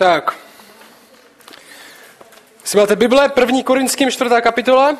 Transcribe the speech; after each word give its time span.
Tak. 0.00 0.36
Si 2.64 2.76
máte 2.76 2.96
Bible, 2.96 3.28
první 3.28 3.64
Korinským, 3.64 4.10
čtvrtá 4.10 4.40
kapitola. 4.40 4.96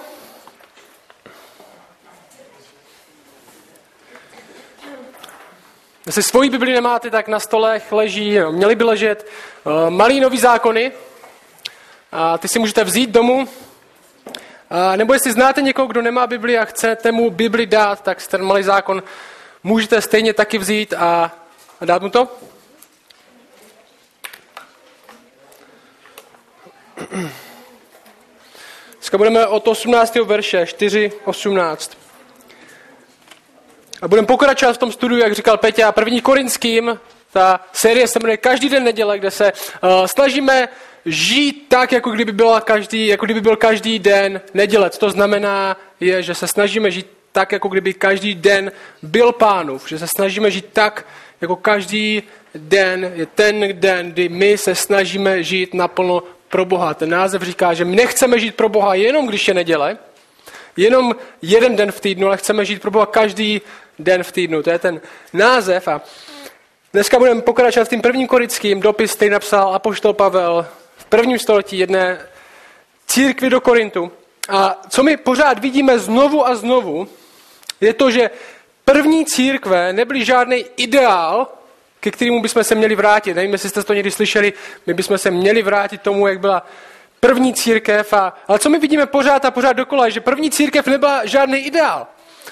Jestli 6.06 6.22
svoji 6.22 6.50
Bibli 6.50 6.72
nemáte, 6.72 7.10
tak 7.10 7.28
na 7.28 7.40
stolech 7.40 7.92
leží, 7.92 8.38
měly 8.50 8.74
by 8.74 8.84
ležet 8.84 9.26
uh, 9.64 9.90
malý 9.90 10.20
nový 10.20 10.38
zákony. 10.38 10.92
A 12.12 12.38
ty 12.38 12.48
si 12.48 12.58
můžete 12.58 12.84
vzít 12.84 13.10
domů. 13.10 13.48
A 14.70 14.96
nebo 14.96 15.12
jestli 15.12 15.32
znáte 15.32 15.62
někoho, 15.62 15.88
kdo 15.88 16.02
nemá 16.02 16.26
Bibli 16.26 16.58
a 16.58 16.64
chcete 16.64 17.12
mu 17.12 17.30
Bibli 17.30 17.66
dát, 17.66 18.00
tak 18.02 18.26
ten 18.26 18.42
malý 18.42 18.62
zákon 18.62 19.02
můžete 19.64 20.00
stejně 20.00 20.34
taky 20.34 20.58
vzít 20.58 20.94
a, 20.94 21.32
a 21.80 21.84
dát 21.84 22.02
mu 22.02 22.10
to. 22.10 22.49
Dneska 28.96 29.18
budeme 29.18 29.46
od 29.46 29.68
18. 29.68 30.14
verše 30.14 30.64
4.18. 30.64 31.96
A 34.02 34.08
budeme 34.08 34.26
pokračovat 34.26 34.72
v 34.72 34.78
tom 34.78 34.92
studiu, 34.92 35.20
jak 35.20 35.34
říkal 35.34 35.58
Peťa, 35.58 35.92
první 35.92 36.20
korinským. 36.20 37.00
Ta 37.32 37.60
série 37.72 38.08
se 38.08 38.18
jmenuje 38.18 38.36
Každý 38.36 38.68
den 38.68 38.84
neděle, 38.84 39.18
kde 39.18 39.30
se 39.30 39.52
uh, 39.52 40.06
snažíme 40.06 40.68
žít 41.06 41.66
tak, 41.68 41.92
jako 41.92 42.10
kdyby, 42.10 42.32
byla 42.32 42.60
každý, 42.60 43.06
jako 43.06 43.24
kdyby 43.24 43.40
byl 43.40 43.56
každý 43.56 43.98
den 43.98 44.40
neděle. 44.54 44.90
Co 44.90 44.98
to 44.98 45.10
znamená, 45.10 45.76
je, 46.00 46.22
že 46.22 46.34
se 46.34 46.46
snažíme 46.46 46.90
žít 46.90 47.06
tak, 47.32 47.52
jako 47.52 47.68
kdyby 47.68 47.94
každý 47.94 48.34
den 48.34 48.72
byl 49.02 49.32
pánův. 49.32 49.88
Že 49.88 49.98
se 49.98 50.06
snažíme 50.08 50.50
žít 50.50 50.66
tak, 50.72 51.06
jako 51.40 51.56
každý 51.56 52.22
den 52.54 53.12
je 53.14 53.26
ten 53.26 53.68
den, 53.72 54.12
kdy 54.12 54.28
my 54.28 54.58
se 54.58 54.74
snažíme 54.74 55.42
žít 55.42 55.74
naplno 55.74 56.22
pro 56.50 56.64
Boha. 56.64 56.94
Ten 56.94 57.10
název 57.10 57.42
říká, 57.42 57.74
že 57.74 57.84
my 57.84 57.96
nechceme 57.96 58.38
žít 58.38 58.54
pro 58.54 58.68
Boha 58.68 58.94
jenom, 58.94 59.26
když 59.26 59.48
je 59.48 59.54
neděle, 59.54 59.98
jenom 60.76 61.16
jeden 61.42 61.76
den 61.76 61.92
v 61.92 62.00
týdnu, 62.00 62.26
ale 62.26 62.36
chceme 62.36 62.64
žít 62.64 62.82
pro 62.82 62.90
Boha 62.90 63.06
každý 63.06 63.60
den 63.98 64.22
v 64.22 64.32
týdnu. 64.32 64.62
To 64.62 64.70
je 64.70 64.78
ten 64.78 65.00
název. 65.32 65.88
A 65.88 66.00
dneska 66.92 67.18
budeme 67.18 67.42
pokračovat 67.42 67.88
tím 67.88 68.02
prvním 68.02 68.26
korickým 68.26 68.80
dopis, 68.80 69.14
který 69.14 69.30
napsal 69.30 69.74
Apoštol 69.74 70.12
Pavel 70.12 70.66
v 70.96 71.04
prvním 71.04 71.38
století 71.38 71.78
jedné 71.78 72.18
církvi 73.06 73.50
do 73.50 73.60
Korintu. 73.60 74.12
A 74.48 74.80
co 74.88 75.02
my 75.02 75.16
pořád 75.16 75.58
vidíme 75.58 75.98
znovu 75.98 76.46
a 76.46 76.54
znovu, 76.54 77.08
je 77.80 77.94
to, 77.94 78.10
že 78.10 78.30
první 78.84 79.26
církve 79.26 79.92
nebyly 79.92 80.24
žádný 80.24 80.64
ideál, 80.76 81.48
ke 82.00 82.10
kterému 82.10 82.42
bychom 82.42 82.64
se 82.64 82.74
měli 82.74 82.94
vrátit. 82.94 83.34
Nevím, 83.34 83.52
jestli 83.52 83.68
jste 83.68 83.82
to 83.82 83.94
někdy 83.94 84.10
slyšeli, 84.10 84.52
my 84.86 84.94
bychom 84.94 85.18
se 85.18 85.30
měli 85.30 85.62
vrátit 85.62 86.02
tomu, 86.02 86.26
jak 86.26 86.40
byla 86.40 86.66
první 87.20 87.54
církev. 87.54 88.12
A, 88.12 88.32
ale 88.48 88.58
co 88.58 88.70
my 88.70 88.78
vidíme 88.78 89.06
pořád 89.06 89.44
a 89.44 89.50
pořád 89.50 89.72
dokola, 89.72 90.04
je, 90.04 90.10
že 90.10 90.20
první 90.20 90.50
církev 90.50 90.86
nebyla 90.86 91.26
žádný 91.26 91.58
ideál. 91.58 92.06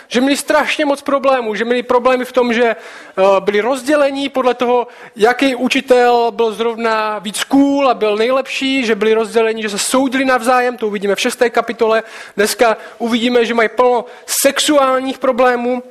Že 0.09 0.21
měli 0.21 0.37
strašně 0.37 0.85
moc 0.85 1.03
problémů, 1.03 1.55
že 1.55 1.65
měli 1.65 1.83
problémy 1.83 2.25
v 2.25 2.33
tom, 2.33 2.53
že 2.53 2.77
uh, 3.17 3.41
byli 3.41 3.61
rozdělení 3.61 4.29
podle 4.29 4.55
toho, 4.55 4.87
jaký 5.17 5.55
učitel 5.55 6.31
byl 6.31 6.53
zrovna 6.53 7.19
víc 7.19 7.45
cool 7.45 7.89
a 7.89 7.95
byl 7.95 8.17
nejlepší, 8.17 8.85
že 8.85 8.95
byli 8.95 9.15
rozdělení, 9.15 9.63
že 9.63 9.71
se 9.71 9.79
soudili 9.79 10.25
navzájem, 10.25 10.77
to 10.77 10.87
uvidíme 10.87 11.15
v 11.15 11.21
šesté 11.21 11.51
kapitole. 11.51 12.03
Dneska 12.37 12.77
uvidíme, 12.99 13.45
že 13.45 13.55
mají 13.55 13.69
plno 13.69 14.05
sexuálních 14.27 15.19
problémů. 15.19 15.83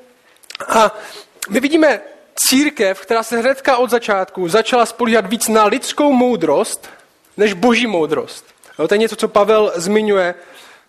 A 0.68 0.92
my 1.50 1.60
vidíme 1.60 2.02
církev, 2.40 3.02
která 3.02 3.24
se 3.24 3.38
hnedka 3.38 3.78
od 3.78 3.90
začátku 3.90 4.50
začala 4.50 4.86
spolíhat 4.86 5.30
víc 5.30 5.48
na 5.48 5.66
lidskou 5.66 6.14
moudrost, 6.14 6.90
než 7.38 7.54
boží 7.54 7.88
moudrost. 7.88 8.46
Jo, 8.80 8.88
to 8.88 8.94
je 8.94 8.98
něco, 8.98 9.16
co 9.16 9.28
Pavel 9.28 9.72
zmiňuje 9.76 10.36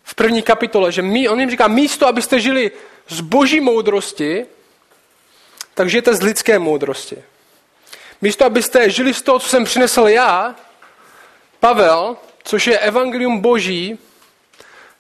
v 0.04 0.14
první 0.14 0.42
kapitole, 0.42 0.92
že 0.92 1.03
my, 1.03 1.28
on 1.28 1.41
jim 1.41 1.50
říká, 1.50 1.69
místo, 1.69 2.06
abyste 2.06 2.41
žili 2.41 2.70
z 3.08 3.20
boží 3.20 3.60
moudrosti, 3.60 4.47
tak 5.75 5.91
žijete 5.91 6.14
z 6.14 6.22
lidské 6.22 6.58
moudrosti. 6.58 7.16
Místo, 8.20 8.44
abyste 8.44 8.91
žili 8.91 9.14
z 9.14 9.22
toho, 9.22 9.38
co 9.38 9.48
jsem 9.48 9.64
přinesl 9.64 10.08
já, 10.08 10.54
Pavel, 11.60 12.16
což 12.44 12.66
je 12.66 12.78
evangelium 12.78 13.41
boží, 13.41 13.98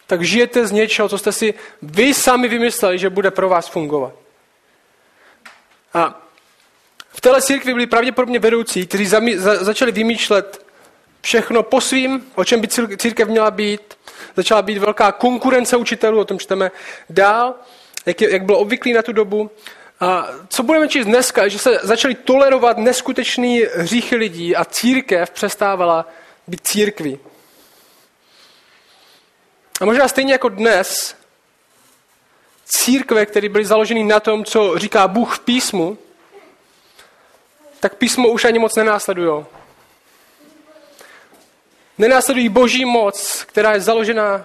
tak 0.06 0.22
žijete 0.22 0.66
z 0.66 0.72
něčeho, 0.72 1.08
co 1.08 1.18
jste 1.18 1.32
si 1.32 1.54
vy 1.82 2.14
sami 2.14 2.48
vymysleli, 2.48 2.98
že 2.98 3.10
bude 3.10 3.30
pro 3.30 3.48
vás 3.48 3.68
fungovat. 3.68 4.12
A 5.94 6.27
v 7.18 7.20
téhle 7.20 7.42
církvi 7.42 7.72
byli 7.72 7.86
pravděpodobně 7.86 8.38
vedoucí, 8.38 8.86
kteří 8.86 9.06
zami, 9.06 9.38
za, 9.38 9.64
začali 9.64 9.92
vymýšlet 9.92 10.66
všechno 11.20 11.62
po 11.62 11.80
svým, 11.80 12.30
o 12.34 12.44
čem 12.44 12.60
by 12.60 12.68
církev 12.96 13.28
měla 13.28 13.50
být. 13.50 13.98
Začala 14.36 14.62
být 14.62 14.78
velká 14.78 15.12
konkurence 15.12 15.76
učitelů, 15.76 16.20
o 16.20 16.24
tom 16.24 16.38
čteme 16.38 16.70
dál, 17.10 17.54
jak, 18.06 18.20
je, 18.20 18.32
jak 18.32 18.44
bylo 18.44 18.58
obvyklý 18.58 18.92
na 18.92 19.02
tu 19.02 19.12
dobu. 19.12 19.50
A 20.00 20.28
co 20.48 20.62
budeme 20.62 20.88
číst 20.88 21.06
dneska, 21.06 21.48
že 21.48 21.58
se 21.58 21.78
začali 21.82 22.14
tolerovat 22.14 22.78
neskutečný 22.78 23.62
hříchy 23.74 24.16
lidí 24.16 24.56
a 24.56 24.64
církev 24.64 25.30
přestávala 25.30 26.06
být 26.46 26.60
církví. 26.64 27.18
A 29.80 29.84
možná 29.84 30.08
stejně 30.08 30.32
jako 30.32 30.48
dnes, 30.48 31.14
církve, 32.64 33.26
které 33.26 33.48
byly 33.48 33.64
založeny 33.64 34.04
na 34.04 34.20
tom, 34.20 34.44
co 34.44 34.78
říká 34.78 35.08
Bůh 35.08 35.36
v 35.36 35.40
písmu, 35.40 35.98
tak 37.80 37.94
písmo 37.94 38.28
už 38.28 38.44
ani 38.44 38.58
moc 38.58 38.76
nenásledují. 38.76 39.44
Nenásledují 41.98 42.48
boží 42.48 42.84
moc, 42.84 43.44
která 43.44 43.72
je 43.72 43.80
založena 43.80 44.44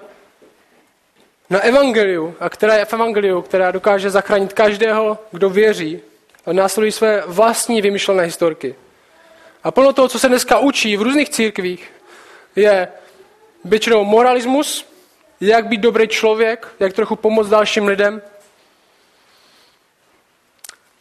na 1.50 1.60
evangeliu 1.60 2.36
a 2.40 2.50
která 2.50 2.76
je 2.76 2.86
v 2.86 2.94
evangeliu, 2.94 3.42
která 3.42 3.72
dokáže 3.72 4.10
zachránit 4.10 4.54
každého, 4.54 5.18
kdo 5.32 5.50
věří 5.50 6.00
a 6.46 6.54
následují 6.54 6.92
své 6.92 7.24
vlastní 7.26 7.82
vymyšlené 7.82 8.24
historky. 8.24 8.76
A 9.64 9.72
plno 9.72 9.94
toho, 9.94 10.08
co 10.08 10.20
se 10.20 10.28
dneska 10.28 10.60
učí 10.60 10.98
v 10.98 11.02
různých 11.02 11.30
církvích, 11.30 11.92
je 12.56 12.88
většinou 13.66 14.06
moralismus, 14.06 14.86
jak 15.42 15.68
být 15.68 15.82
dobrý 15.82 16.08
člověk, 16.08 16.68
jak 16.80 16.94
trochu 16.94 17.16
pomoct 17.16 17.50
dalším 17.50 17.88
lidem, 17.88 18.22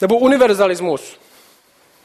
nebo 0.00 0.18
univerzalismus, 0.18 1.18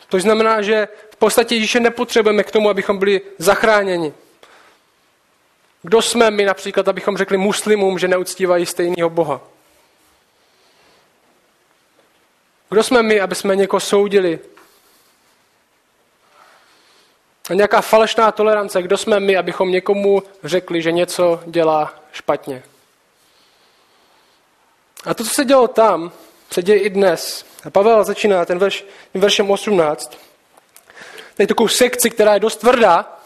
to 0.10 0.20
znamená, 0.20 0.62
že 0.62 0.88
v 1.12 1.16
podstatě 1.16 1.56
Ježíše 1.56 1.80
nepotřebujeme 1.80 2.44
k 2.44 2.52
tomu, 2.52 2.70
abychom 2.70 2.98
byli 2.98 3.22
zachráněni. 3.38 4.14
Kdo 5.84 6.02
jsme 6.02 6.32
my 6.32 6.46
například, 6.46 6.88
abychom 6.88 7.18
řekli 7.18 7.38
muslimům, 7.38 8.00
že 8.00 8.08
neuctívají 8.08 8.66
stejného 8.66 9.10
Boha? 9.10 9.42
Kdo 12.70 12.84
jsme 12.84 13.04
my, 13.04 13.22
aby 13.22 13.36
jsme 13.36 13.56
někoho 13.56 13.80
soudili? 13.80 14.40
A 17.50 17.54
nějaká 17.54 17.82
falešná 17.82 18.32
tolerance, 18.32 18.82
kdo 18.82 18.98
jsme 18.98 19.20
my, 19.20 19.38
abychom 19.38 19.72
někomu 19.72 20.24
řekli, 20.44 20.82
že 20.82 20.92
něco 20.92 21.42
dělá 21.46 21.94
špatně? 22.12 22.64
A 25.06 25.14
to, 25.14 25.24
co 25.24 25.30
se 25.30 25.46
dělo 25.46 25.68
tam, 25.68 26.12
se 26.52 26.62
děje 26.62 26.80
i 26.80 26.90
dnes. 26.90 27.46
A 27.64 27.70
Pavel 27.70 28.04
začíná 28.04 28.46
ten 28.46 28.60
verš, 28.60 28.86
tím 29.12 29.22
veršem 29.22 29.52
18. 29.52 30.18
Tady 31.36 31.48
takovou 31.48 31.68
sekci, 31.68 32.10
která 32.10 32.34
je 32.34 32.40
dost 32.40 32.58
tvrdá. 32.58 33.20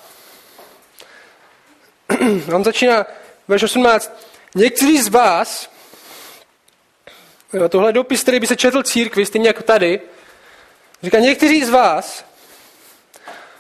On 2.56 2.64
začíná 2.64 3.06
verš 3.48 3.64
18. 3.64 4.28
Někteří 4.56 5.02
z 5.02 5.08
vás, 5.08 5.72
jo, 7.54 7.70
tohle 7.70 7.94
dopis, 7.94 8.22
který 8.22 8.40
by 8.40 8.48
se 8.48 8.56
četl 8.56 8.84
církvi, 8.84 9.26
stejně 9.26 9.48
jako 9.48 9.64
tady, 9.64 10.02
říká, 11.04 11.20
někteří 11.20 11.66
z 11.66 11.70
vás 11.70 12.26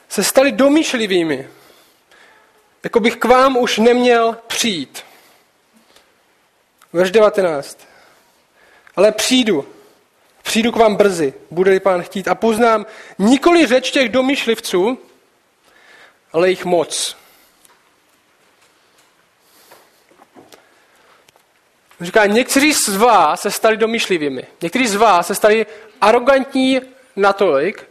se 0.09 0.23
stali 0.23 0.51
domýšlivými, 0.51 1.49
jako 2.83 2.99
bych 2.99 3.15
k 3.15 3.25
vám 3.25 3.57
už 3.57 3.77
neměl 3.77 4.37
přijít. 4.47 5.03
Verš 6.93 7.11
19. 7.11 7.90
Ale 8.95 9.11
přijdu, 9.11 9.67
Přijdu 10.43 10.71
k 10.71 10.75
vám 10.75 10.95
brzy, 10.95 11.33
bude-li 11.51 11.79
pán 11.79 12.01
chtít, 12.01 12.27
a 12.27 12.35
poznám 12.35 12.85
nikoli 13.19 13.67
řeč 13.67 13.91
těch 13.91 14.09
domýšlivců, 14.09 14.99
ale 16.33 16.49
jich 16.49 16.65
moc. 16.65 17.17
Říká, 22.01 22.25
někteří 22.25 22.73
z 22.73 22.95
vás 22.95 23.41
se 23.41 23.51
stali 23.51 23.77
domýšlivými. 23.77 24.47
Někteří 24.61 24.87
z 24.87 24.95
vás 24.95 25.27
se 25.27 25.35
stali 25.35 25.65
arrogantní 26.01 26.81
natolik, 27.15 27.89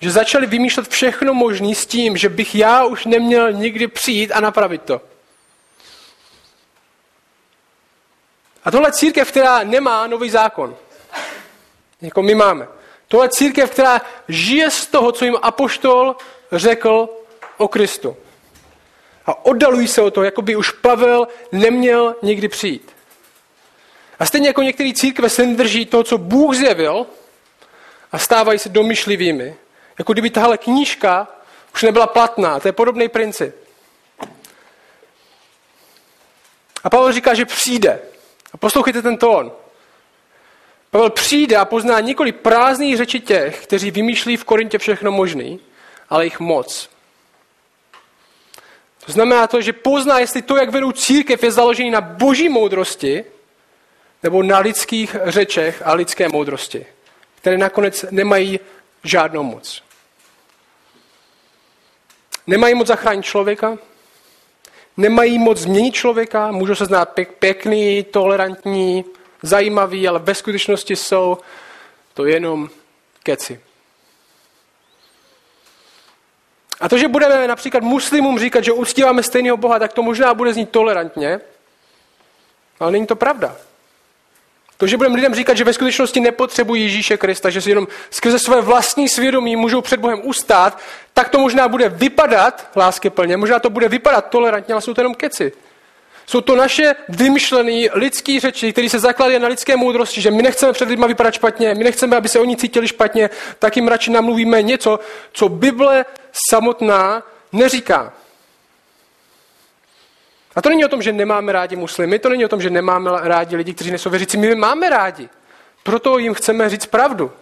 že 0.00 0.10
začali 0.10 0.46
vymýšlet 0.46 0.88
všechno 0.88 1.34
možné 1.34 1.74
s 1.74 1.86
tím, 1.86 2.16
že 2.16 2.28
bych 2.28 2.54
já 2.54 2.84
už 2.84 3.06
neměl 3.06 3.52
nikdy 3.52 3.88
přijít 3.88 4.32
a 4.32 4.40
napravit 4.40 4.82
to. 4.82 5.00
A 8.66 8.70
tohle 8.70 8.92
církev, 8.92 9.30
která 9.30 9.64
nemá 9.64 10.06
nový 10.06 10.30
zákon. 10.30 10.76
Jako 12.02 12.22
my 12.22 12.34
máme. 12.34 12.68
Tohle 13.08 13.28
církev, 13.28 13.70
která 13.70 14.00
žije 14.28 14.70
z 14.70 14.86
toho, 14.86 15.12
co 15.12 15.24
jim 15.24 15.36
apoštol 15.42 16.16
řekl 16.52 17.08
o 17.56 17.68
Kristu. 17.68 18.16
A 19.26 19.44
oddalují 19.44 19.88
se 19.88 20.02
o 20.02 20.10
to, 20.10 20.22
jako 20.22 20.42
by 20.42 20.56
už 20.56 20.70
Pavel 20.70 21.28
neměl 21.52 22.16
nikdy 22.22 22.48
přijít. 22.48 22.92
A 24.18 24.26
stejně 24.26 24.48
jako 24.48 24.62
některé 24.62 24.92
církve 24.92 25.30
se 25.30 25.46
nedrží 25.46 25.86
toho, 25.86 26.04
co 26.04 26.18
Bůh 26.18 26.56
zjevil 26.56 27.06
a 28.12 28.18
stávají 28.18 28.58
se 28.58 28.68
domyšlivými. 28.68 29.56
Jako 29.98 30.12
kdyby 30.12 30.30
tahle 30.30 30.58
knížka 30.58 31.28
už 31.74 31.82
nebyla 31.82 32.06
platná. 32.06 32.60
To 32.60 32.68
je 32.68 32.72
podobný 32.72 33.08
princip. 33.08 33.56
A 36.84 36.90
Pavel 36.90 37.12
říká, 37.12 37.34
že 37.34 37.44
přijde. 37.44 38.00
A 38.56 38.58
poslouchejte 38.58 39.02
ten 39.02 39.16
tón. 39.16 39.52
Pavel 40.90 41.10
přijde 41.10 41.56
a 41.56 41.64
pozná 41.64 42.00
nikoli 42.00 42.32
prázdný 42.32 42.96
řeči 42.96 43.20
těch, 43.20 43.62
kteří 43.62 43.90
vymýšlí 43.90 44.36
v 44.36 44.44
Korintě 44.44 44.78
všechno 44.78 45.12
možný, 45.12 45.60
ale 46.08 46.24
jich 46.24 46.40
moc. 46.40 46.88
To 49.06 49.12
znamená 49.12 49.46
to, 49.46 49.60
že 49.60 49.72
pozná, 49.72 50.18
jestli 50.18 50.42
to, 50.42 50.56
jak 50.56 50.70
vedou 50.70 50.92
církev, 50.92 51.42
je 51.42 51.52
založený 51.52 51.90
na 51.90 52.00
boží 52.00 52.48
moudrosti, 52.48 53.24
nebo 54.22 54.42
na 54.42 54.58
lidských 54.58 55.16
řečech 55.24 55.82
a 55.84 55.94
lidské 55.94 56.28
moudrosti, 56.28 56.86
které 57.34 57.58
nakonec 57.58 58.04
nemají 58.10 58.60
žádnou 59.04 59.42
moc. 59.42 59.82
Nemají 62.46 62.74
moc 62.74 62.86
zachránit 62.86 63.24
člověka, 63.24 63.78
nemají 64.96 65.38
moc 65.38 65.58
změnit 65.58 65.94
člověka, 65.94 66.50
můžou 66.50 66.74
se 66.74 66.84
znát 66.84 67.18
pěkný, 67.38 68.02
tolerantní, 68.02 69.04
zajímavý, 69.42 70.08
ale 70.08 70.18
ve 70.18 70.34
skutečnosti 70.34 70.96
jsou 70.96 71.38
to 72.14 72.26
jenom 72.26 72.68
keci. 73.22 73.60
A 76.80 76.88
to, 76.88 76.98
že 76.98 77.08
budeme 77.08 77.48
například 77.48 77.82
muslimům 77.82 78.38
říkat, 78.38 78.64
že 78.64 78.72
uctíváme 78.72 79.22
stejného 79.22 79.56
Boha, 79.56 79.78
tak 79.78 79.92
to 79.92 80.02
možná 80.02 80.34
bude 80.34 80.52
znít 80.52 80.70
tolerantně, 80.70 81.40
ale 82.80 82.92
není 82.92 83.06
to 83.06 83.16
pravda. 83.16 83.56
To, 84.76 84.86
že 84.86 84.96
budeme 84.96 85.16
lidem 85.16 85.34
říkat, 85.34 85.56
že 85.56 85.64
ve 85.64 85.72
skutečnosti 85.72 86.20
nepotřebují 86.20 86.82
Ježíše 86.82 87.16
Krista, 87.16 87.50
že 87.50 87.60
si 87.60 87.70
jenom 87.70 87.86
skrze 88.10 88.38
své 88.38 88.60
vlastní 88.60 89.08
svědomí 89.08 89.56
můžou 89.56 89.80
před 89.80 90.00
Bohem 90.00 90.20
ustát, 90.24 90.78
tak 91.14 91.28
to 91.28 91.38
možná 91.38 91.68
bude 91.68 91.88
vypadat 91.88 92.70
lásky 92.76 93.10
plně, 93.10 93.36
možná 93.36 93.58
to 93.58 93.70
bude 93.70 93.88
vypadat 93.88 94.30
tolerantně, 94.30 94.74
ale 94.74 94.82
jsou 94.82 94.94
to 94.94 95.00
jenom 95.00 95.14
keci. 95.14 95.52
Jsou 96.26 96.40
to 96.40 96.56
naše 96.56 96.94
vymyšlené 97.08 97.88
lidské 97.92 98.40
řeči, 98.40 98.72
které 98.72 98.88
se 98.88 98.98
zakládají 98.98 99.38
na 99.38 99.48
lidské 99.48 99.76
moudrosti, 99.76 100.20
že 100.20 100.30
my 100.30 100.42
nechceme 100.42 100.72
před 100.72 100.88
lidmi 100.88 101.06
vypadat 101.08 101.34
špatně, 101.34 101.74
my 101.74 101.84
nechceme, 101.84 102.16
aby 102.16 102.28
se 102.28 102.38
oni 102.38 102.56
cítili 102.56 102.88
špatně, 102.88 103.30
tak 103.58 103.76
jim 103.76 103.88
radši 103.88 104.10
namluvíme 104.10 104.62
něco, 104.62 105.00
co 105.32 105.48
Bible 105.48 106.04
samotná 106.50 107.22
neříká. 107.52 108.12
A 110.56 110.62
to 110.62 110.68
není 110.68 110.84
o 110.84 110.88
tom, 110.88 111.02
že 111.02 111.12
nemáme 111.12 111.52
rádi 111.52 111.76
muslimy, 111.76 112.18
to 112.18 112.28
není 112.28 112.44
o 112.44 112.48
tom, 112.48 112.60
že 112.62 112.70
nemáme 112.70 113.10
rádi 113.22 113.56
lidi, 113.56 113.74
kteří 113.74 113.90
nejsou 113.90 114.10
věřící. 114.10 114.36
My 114.36 114.54
máme 114.54 114.90
rádi. 114.90 115.28
Proto 115.82 116.18
jim 116.18 116.34
chceme 116.34 116.68
říct 116.68 116.86
pravdu, 116.86 117.32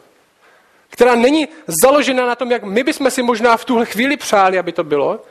která 0.89 1.15
není 1.15 1.49
založena 1.83 2.27
na 2.27 2.35
tom, 2.35 2.51
jak 2.51 2.63
my 2.65 2.85
bychom 2.85 3.11
si 3.11 3.23
možná 3.23 3.57
v 3.57 3.65
tuhle 3.65 3.87
chvíli 3.87 4.17
přáli, 4.17 4.59
aby 4.59 4.73
to 4.73 4.85
bylo, 4.85 5.23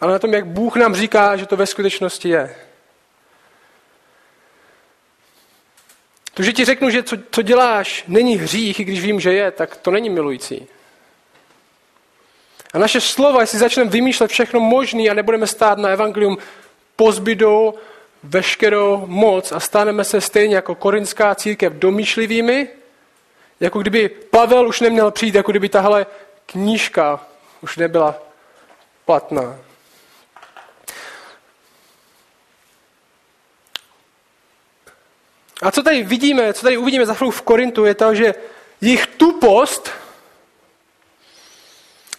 ale 0.00 0.12
na 0.12 0.18
tom, 0.18 0.34
jak 0.34 0.46
Bůh 0.46 0.76
nám 0.76 0.94
říká, 0.94 1.36
že 1.36 1.46
to 1.46 1.56
ve 1.56 1.66
skutečnosti 1.66 2.28
je. 2.28 2.56
To, 6.34 6.42
že 6.42 6.52
ti 6.52 6.64
řeknu, 6.64 6.90
že 6.90 7.02
co, 7.02 7.16
co 7.30 7.42
děláš, 7.42 8.04
není 8.08 8.36
hřích, 8.36 8.80
i 8.80 8.84
když 8.84 9.00
vím, 9.00 9.20
že 9.20 9.32
je, 9.32 9.50
tak 9.50 9.76
to 9.76 9.90
není 9.90 10.10
milující. 10.10 10.66
A 12.74 12.78
naše 12.78 13.00
slova, 13.00 13.40
jestli 13.40 13.58
začneme 13.58 13.90
vymýšlet 13.90 14.30
všechno 14.30 14.60
možné 14.60 15.08
a 15.10 15.14
nebudeme 15.14 15.46
stát 15.46 15.78
na 15.78 15.88
evangelium, 15.88 16.38
pozbydou 16.96 17.74
veškerou 18.22 19.04
moc 19.06 19.52
a 19.52 19.60
staneme 19.60 20.04
se 20.04 20.20
stejně 20.20 20.54
jako 20.54 20.74
korinská 20.74 21.34
církev 21.34 21.72
domýšlivými, 21.72 22.68
jako 23.60 23.80
kdyby 23.80 24.08
Pavel 24.08 24.68
už 24.68 24.80
neměl 24.80 25.10
přijít, 25.10 25.34
jako 25.34 25.50
kdyby 25.50 25.68
tahle 25.68 26.06
knížka 26.46 27.26
už 27.62 27.76
nebyla 27.76 28.14
platná. 29.04 29.58
A 35.62 35.70
co 35.70 35.82
tady 35.82 36.02
vidíme, 36.02 36.52
co 36.52 36.62
tady 36.62 36.76
uvidíme 36.76 37.06
za 37.06 37.14
chvíli 37.14 37.32
v 37.32 37.42
Korintu, 37.42 37.84
je 37.84 37.94
to, 37.94 38.14
že 38.14 38.34
jejich 38.80 39.06
tupost, 39.06 39.90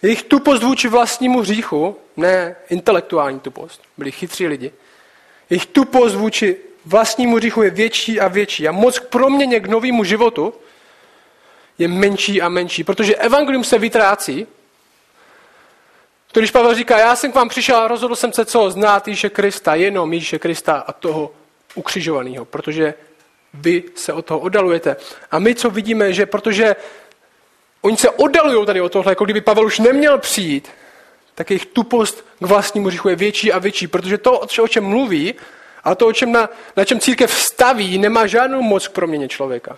jejich 0.02 0.24
tupost 0.24 0.64
vůči 0.64 0.88
vlastnímu 0.88 1.40
hříchu, 1.40 1.98
ne 2.18 2.56
intelektuální 2.70 3.40
tupost, 3.40 3.82
byli 3.98 4.12
chytří 4.12 4.48
lidi, 4.48 4.72
jejich 5.50 5.66
tupost 5.66 6.16
vůči 6.16 6.58
vlastnímu 6.86 7.36
hříchu 7.36 7.64
je 7.64 7.70
větší 7.70 8.20
a 8.20 8.28
větší 8.28 8.68
a 8.68 8.72
moc 8.72 9.00
k 9.00 9.08
proměně 9.08 9.60
k 9.60 9.68
novému 9.68 10.04
životu 10.04 10.54
je 11.78 11.88
menší 11.88 12.42
a 12.42 12.50
menší, 12.50 12.84
protože 12.84 13.16
evangelium 13.16 13.64
se 13.64 13.78
vytrácí. 13.78 14.48
To 16.32 16.40
když 16.40 16.52
Pavel 16.52 16.76
říká, 16.76 17.00
já 17.00 17.16
jsem 17.16 17.32
k 17.32 17.36
vám 17.36 17.50
přišel 17.50 17.78
a 17.78 17.88
rozhodl 17.88 18.16
jsem 18.16 18.34
se 18.34 18.46
co? 18.46 18.72
Znát 18.72 19.08
Ježíše 19.08 19.30
Krista, 19.30 19.76
jenom 19.76 20.14
Ježíše 20.14 20.40
Krista 20.40 20.76
a 20.88 20.92
toho 20.92 21.32
ukřižovaného, 21.76 22.46
protože 22.46 22.94
vy 23.54 23.84
se 23.96 24.14
od 24.14 24.26
toho 24.26 24.40
oddalujete. 24.40 24.96
A 25.32 25.40
my 25.40 25.56
co 25.56 25.70
vidíme, 25.70 26.14
že 26.14 26.26
protože 26.26 26.76
oni 27.82 27.98
se 27.98 28.10
oddalují 28.10 28.66
tady 28.66 28.82
od 28.82 28.92
tohle, 28.92 29.12
jako 29.12 29.26
kdyby 29.26 29.42
Pavel 29.42 29.66
už 29.66 29.80
neměl 29.80 30.18
přijít, 30.18 30.70
tak 31.36 31.50
jejich 31.50 31.66
tupost 31.66 32.26
k 32.40 32.46
vlastnímu 32.46 32.90
říchu 32.90 33.10
je 33.10 33.16
větší 33.16 33.52
a 33.54 33.60
větší, 33.60 33.88
protože 33.88 34.18
to, 34.18 34.40
o 34.40 34.68
čem 34.68 34.84
mluví, 34.84 35.36
a 35.84 35.96
to, 35.96 36.08
o 36.08 36.14
čem 36.14 36.32
na, 36.32 36.50
na 36.76 36.86
čem 36.86 37.00
církev 37.00 37.34
staví, 37.34 37.98
nemá 37.98 38.28
žádnou 38.28 38.62
moc 38.62 38.88
k 38.88 38.92
proměně 38.92 39.28
člověka. 39.28 39.78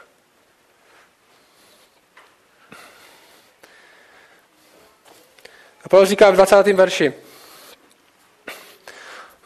A 5.84 5.90
Pavel 5.90 6.06
říká 6.06 6.30
v 6.30 6.34
20. 6.34 6.68
verši, 6.68 7.14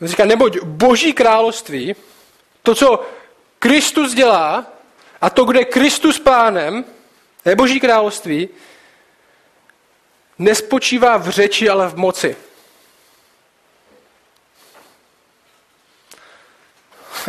on 0.02 0.08
říká, 0.08 0.26
neboť 0.26 0.58
boží 0.64 1.14
království, 1.14 1.96
to, 2.64 2.76
co 2.76 3.00
Kristus 3.60 4.14
dělá 4.14 4.66
a 5.22 5.30
to, 5.30 5.46
kde 5.46 5.66
Kristus 5.66 6.20
pánem, 6.20 6.86
je 7.50 7.56
boží 7.56 7.80
království, 7.80 8.50
nespočívá 10.38 11.18
v 11.18 11.30
řeči, 11.30 11.70
ale 11.70 11.88
v 11.88 11.96
moci. 11.96 12.36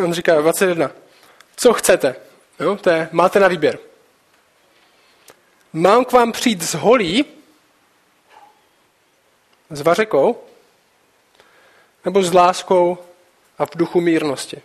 On 0.05 0.15
říká 0.15 0.41
21. 0.41 0.91
Co 1.57 1.73
chcete? 1.73 2.17
Jo, 2.61 2.77
to 2.77 2.91
je, 2.91 3.09
máte 3.13 3.41
na 3.41 3.49
výběr. 3.49 3.79
Mám 5.73 6.05
k 6.05 6.13
vám 6.13 6.33
přijít 6.33 6.63
s 6.63 6.75
holí, 6.75 7.25
s 9.71 9.81
vařekou, 9.81 10.45
nebo 12.05 12.23
s 12.23 12.33
láskou 12.33 12.99
a 13.59 13.67
v 13.67 13.71
duchu 13.75 14.01
mírnosti. 14.01 14.63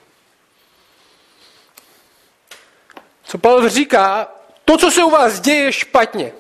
Co 3.23 3.37
Pavel 3.37 3.69
říká, 3.69 4.27
to, 4.69 4.77
co 4.77 4.91
se 4.91 5.03
u 5.03 5.09
vás 5.09 5.39
děje, 5.39 5.63
je 5.63 5.71
špatně. 5.71 6.31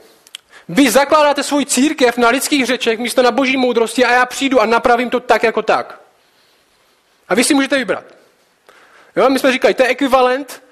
Vy 0.69 0.91
zakládáte 0.91 1.43
svůj 1.43 1.65
církev 1.65 2.17
na 2.17 2.29
lidských 2.29 2.65
řečech 2.65 2.99
místo 2.99 3.23
na 3.23 3.31
boží 3.31 3.57
moudrosti 3.57 4.05
a 4.05 4.11
já 4.11 4.25
přijdu 4.25 4.61
a 4.61 4.65
napravím 4.65 5.09
to 5.09 5.19
tak 5.19 5.43
jako 5.43 5.61
tak. 5.61 5.99
A 7.29 7.35
vy 7.35 7.43
si 7.43 7.53
můžete 7.53 7.77
vybrat. 7.77 8.03
Jo, 9.15 9.29
my 9.29 9.39
jsme 9.39 9.51
říkali, 9.51 9.73
to 9.73 9.83
je 9.83 9.89
ekvivalent, 9.89 10.63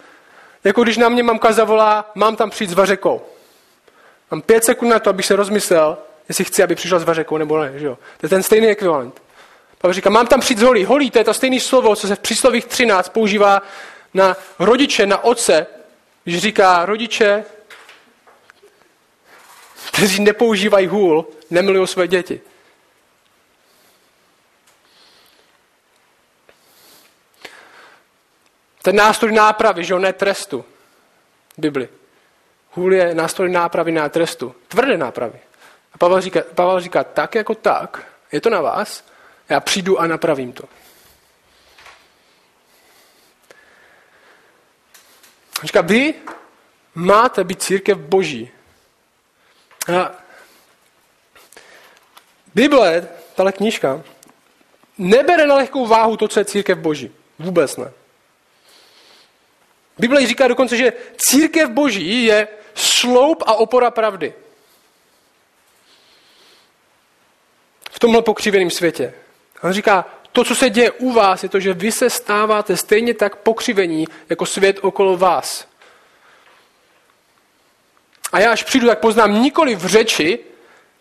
jako 0.63 0.83
když 0.83 0.97
na 0.97 1.09
mě 1.09 1.23
mamka 1.23 1.51
zavolá, 1.51 2.11
mám 2.15 2.35
tam 2.35 2.49
přijít 2.49 2.69
s 2.69 2.73
vařekou. 2.73 3.21
Mám 4.31 4.41
pět 4.41 4.63
sekund 4.63 4.89
na 4.89 4.99
to, 4.99 5.09
abych 5.09 5.25
se 5.25 5.35
rozmyslel, 5.35 5.97
jestli 6.29 6.45
chci, 6.45 6.63
aby 6.63 6.75
přišla 6.75 6.99
s 6.99 7.03
vařekou 7.03 7.37
nebo 7.37 7.63
ne. 7.63 7.79
Že 7.79 7.85
jo? 7.85 7.97
To 8.17 8.25
je 8.25 8.29
ten 8.29 8.43
stejný 8.43 8.67
ekvivalent. 8.67 9.21
Pavel 9.77 9.93
říká, 9.93 10.09
mám 10.09 10.27
tam 10.27 10.39
přijít 10.39 10.59
z 10.59 10.63
holí. 10.63 10.85
Holí, 10.85 11.11
to 11.11 11.19
je 11.19 11.23
to 11.23 11.33
stejné 11.33 11.59
slovo, 11.59 11.95
co 11.95 12.07
se 12.07 12.15
v 12.15 12.19
příslovích 12.19 12.65
13 12.65 13.09
používá 13.09 13.61
na 14.13 14.37
rodiče, 14.59 15.05
na 15.05 15.23
otce, 15.23 15.67
když 16.27 16.41
říká 16.41 16.85
rodiče, 16.85 17.45
kteří 19.91 20.23
nepoužívají 20.23 20.87
hůl, 20.87 21.27
nemilují 21.49 21.87
své 21.87 22.07
děti. 22.07 22.41
Ten 28.81 28.95
nástroj 28.95 29.31
nápravy, 29.31 29.83
že 29.83 29.99
ne 29.99 30.13
trestu. 30.13 30.65
Bibli. 31.57 31.89
Hůl 32.71 32.93
je 32.93 33.15
nástroj 33.15 33.49
nápravy 33.49 33.91
na 33.91 34.09
trestu. 34.09 34.55
Tvrdé 34.67 34.97
nápravy. 34.97 35.39
A 35.93 35.97
Pavel 35.97 36.21
říká, 36.21 36.41
Pavel 36.55 36.81
říká, 36.81 37.03
tak 37.03 37.35
jako 37.35 37.55
tak, 37.55 38.07
je 38.31 38.41
to 38.41 38.49
na 38.49 38.61
vás, 38.61 39.03
já 39.49 39.59
přijdu 39.59 39.99
a 39.99 40.07
napravím 40.07 40.53
to. 40.53 40.63
Říká, 45.63 45.81
vy 45.81 46.13
máte 46.95 47.43
být 47.43 47.63
církev 47.63 47.97
boží. 47.97 48.51
A 49.97 50.11
Bible 52.55 53.07
tahle 53.35 53.51
knížka, 53.51 54.03
nebere 54.97 55.47
na 55.47 55.55
lehkou 55.55 55.87
váhu 55.87 56.17
to, 56.17 56.27
co 56.27 56.39
je 56.39 56.45
církev 56.45 56.77
boží. 56.77 57.11
Vůbec 57.39 57.77
ne. 57.77 57.91
Bible 59.97 60.27
říká 60.27 60.47
dokonce, 60.47 60.77
že 60.77 60.93
církev 61.17 61.69
boží 61.69 62.23
je 62.23 62.47
sloup 62.75 63.43
a 63.47 63.53
opora 63.53 63.91
pravdy. 63.91 64.33
V 67.91 67.99
tomhle 67.99 68.21
pokřiveném 68.21 68.71
světě. 68.71 69.13
On 69.63 69.73
říká, 69.73 70.05
to, 70.37 70.43
co 70.43 70.55
se 70.55 70.69
děje 70.69 70.91
u 70.91 71.11
vás, 71.11 71.43
je 71.43 71.49
to, 71.49 71.59
že 71.59 71.73
vy 71.73 71.91
se 71.91 72.09
stáváte 72.09 72.77
stejně 72.77 73.13
tak 73.13 73.35
pokřivení 73.35 74.05
jako 74.29 74.45
svět 74.45 74.79
okolo 74.81 75.17
vás. 75.17 75.67
A 78.31 78.39
já 78.39 78.51
až 78.51 78.63
přijdu, 78.63 78.87
tak 78.87 78.99
poznám 78.99 79.41
nikoli 79.41 79.75
v 79.75 79.85
řeči 79.85 80.39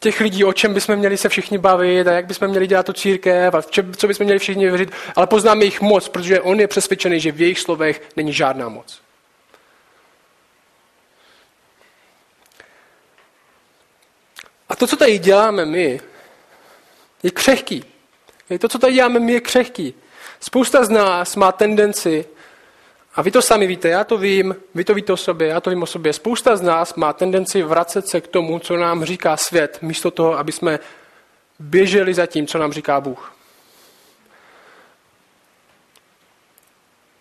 těch 0.00 0.20
lidí, 0.20 0.44
o 0.44 0.52
čem 0.52 0.74
bychom 0.74 0.96
měli 0.96 1.16
se 1.16 1.28
všichni 1.28 1.58
bavit 1.58 2.08
a 2.08 2.12
jak 2.12 2.26
bychom 2.26 2.48
měli 2.48 2.66
dělat 2.66 2.86
tu 2.86 2.92
církev 2.92 3.54
a 3.54 3.62
co 3.96 4.06
bychom 4.06 4.24
měli 4.24 4.38
všichni 4.38 4.68
věřit, 4.68 4.92
ale 5.16 5.26
poznáme 5.26 5.60
jejich 5.60 5.80
moc, 5.80 6.08
protože 6.08 6.40
on 6.40 6.60
je 6.60 6.68
přesvědčený, 6.68 7.20
že 7.20 7.32
v 7.32 7.40
jejich 7.40 7.60
slovech 7.60 8.02
není 8.16 8.32
žádná 8.32 8.68
moc. 8.68 9.00
A 14.68 14.76
to, 14.76 14.86
co 14.86 14.96
tady 14.96 15.18
děláme 15.18 15.64
my, 15.64 16.00
je 17.22 17.30
křehký. 17.30 17.95
To, 18.58 18.68
co 18.68 18.78
tady 18.78 18.92
děláme 18.92 19.20
my, 19.20 19.32
je 19.32 19.40
křehký. 19.40 19.94
Spousta 20.40 20.84
z 20.84 20.88
nás 20.88 21.36
má 21.36 21.52
tendenci, 21.52 22.24
a 23.16 23.22
vy 23.22 23.30
to 23.30 23.42
sami 23.42 23.66
víte, 23.66 23.88
já 23.88 24.04
to 24.04 24.18
vím, 24.18 24.56
vy 24.74 24.84
to 24.84 24.94
víte 24.94 25.12
o 25.12 25.16
sobě, 25.16 25.48
já 25.48 25.60
to 25.60 25.70
vím 25.70 25.82
o 25.82 25.86
sobě, 25.86 26.12
spousta 26.12 26.56
z 26.56 26.62
nás 26.62 26.94
má 26.94 27.12
tendenci 27.12 27.62
vracet 27.62 28.08
se 28.08 28.20
k 28.20 28.28
tomu, 28.28 28.58
co 28.58 28.76
nám 28.76 29.04
říká 29.04 29.36
svět, 29.36 29.78
místo 29.82 30.10
toho, 30.10 30.38
aby 30.38 30.52
jsme 30.52 30.78
běželi 31.58 32.14
za 32.14 32.26
tím, 32.26 32.46
co 32.46 32.58
nám 32.58 32.72
říká 32.72 33.00
Bůh. 33.00 33.32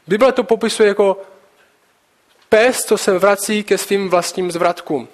Bible 0.07 0.31
to 0.31 0.43
popisuje 0.43 0.87
jako 0.87 1.21
pes, 2.49 2.85
co 2.85 2.97
se 2.97 3.19
vrací 3.19 3.63
ke 3.63 3.77
svým 3.77 4.09
vlastním 4.09 4.51
zvratkům. 4.51 5.07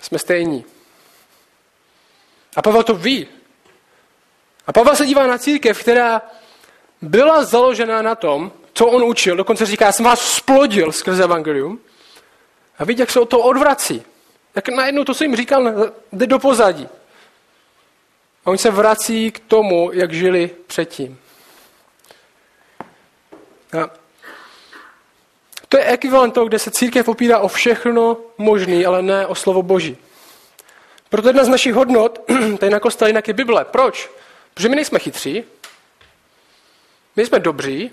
Jsme 0.00 0.18
stejní. 0.18 0.64
A 2.56 2.62
Pavel 2.62 2.82
to 2.82 2.94
ví. 2.94 3.28
A 4.66 4.72
Pavel 4.72 4.96
se 4.96 5.06
dívá 5.06 5.26
na 5.26 5.38
církev, 5.38 5.80
která 5.80 6.22
byla 7.02 7.44
založena 7.44 8.02
na 8.02 8.14
tom, 8.14 8.52
co 8.72 8.86
on 8.86 9.04
učil. 9.04 9.36
Dokonce 9.36 9.66
říká, 9.66 9.86
já 9.86 9.92
jsem 9.92 10.04
vás 10.04 10.32
splodil 10.32 10.92
skrze 10.92 11.24
evangelium. 11.24 11.80
A 12.78 12.84
vidí, 12.84 13.00
jak 13.00 13.10
se 13.10 13.20
o 13.20 13.24
to 13.24 13.38
odvrací. 13.38 14.02
Tak 14.52 14.68
najednou 14.68 15.04
to, 15.04 15.14
co 15.14 15.24
jim 15.24 15.36
říkal, 15.36 15.92
jde 16.12 16.26
do 16.26 16.38
pozadí. 16.38 16.88
A 18.44 18.50
oni 18.50 18.58
se 18.58 18.70
vrací 18.70 19.30
k 19.30 19.38
tomu, 19.38 19.90
jak 19.92 20.12
žili 20.12 20.50
předtím. 20.66 21.18
A 23.82 23.90
to 25.68 25.78
je 25.78 25.84
ekvivalent 25.84 26.34
toho, 26.34 26.46
kde 26.46 26.58
se 26.58 26.70
církev 26.70 27.08
opírá 27.08 27.38
o 27.38 27.48
všechno 27.48 28.16
možné, 28.38 28.86
ale 28.86 29.02
ne 29.02 29.26
o 29.26 29.34
slovo 29.34 29.62
Boží. 29.62 29.96
Proto 31.08 31.28
jedna 31.28 31.44
z 31.44 31.48
našich 31.48 31.74
hodnot, 31.74 32.18
tady 32.58 32.72
na 32.72 32.80
kostele 32.80 33.10
jinak 33.10 33.28
je 33.28 33.34
Bible. 33.34 33.64
Proč? 33.64 34.10
Protože 34.60 34.68
my 34.68 34.76
nejsme 34.76 34.98
chytří, 34.98 35.44
my 37.16 37.26
jsme 37.26 37.38
dobří, 37.38 37.90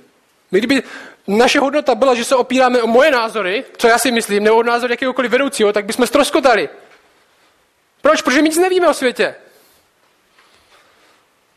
my 0.52 0.60
kdyby 0.60 0.84
naše 1.28 1.60
hodnota 1.60 1.96
byla, 1.96 2.16
že 2.16 2.24
se 2.24 2.36
opíráme 2.36 2.82
o 2.82 2.88
moje 2.88 3.12
názory, 3.12 3.66
co 3.78 3.88
já 3.88 4.00
si 4.00 4.12
myslím, 4.12 4.44
nebo 4.44 4.56
o 4.56 4.64
názor 4.64 4.92
jakéhokoliv 4.92 5.32
vedoucího, 5.32 5.74
tak 5.74 5.86
bychom 5.86 6.08
stroskotali. 6.08 6.70
Proč? 8.02 8.22
Protože 8.22 8.42
my 8.42 8.50
nic 8.50 8.58
nevíme 8.58 8.88
o 8.88 8.94
světě. 8.94 9.36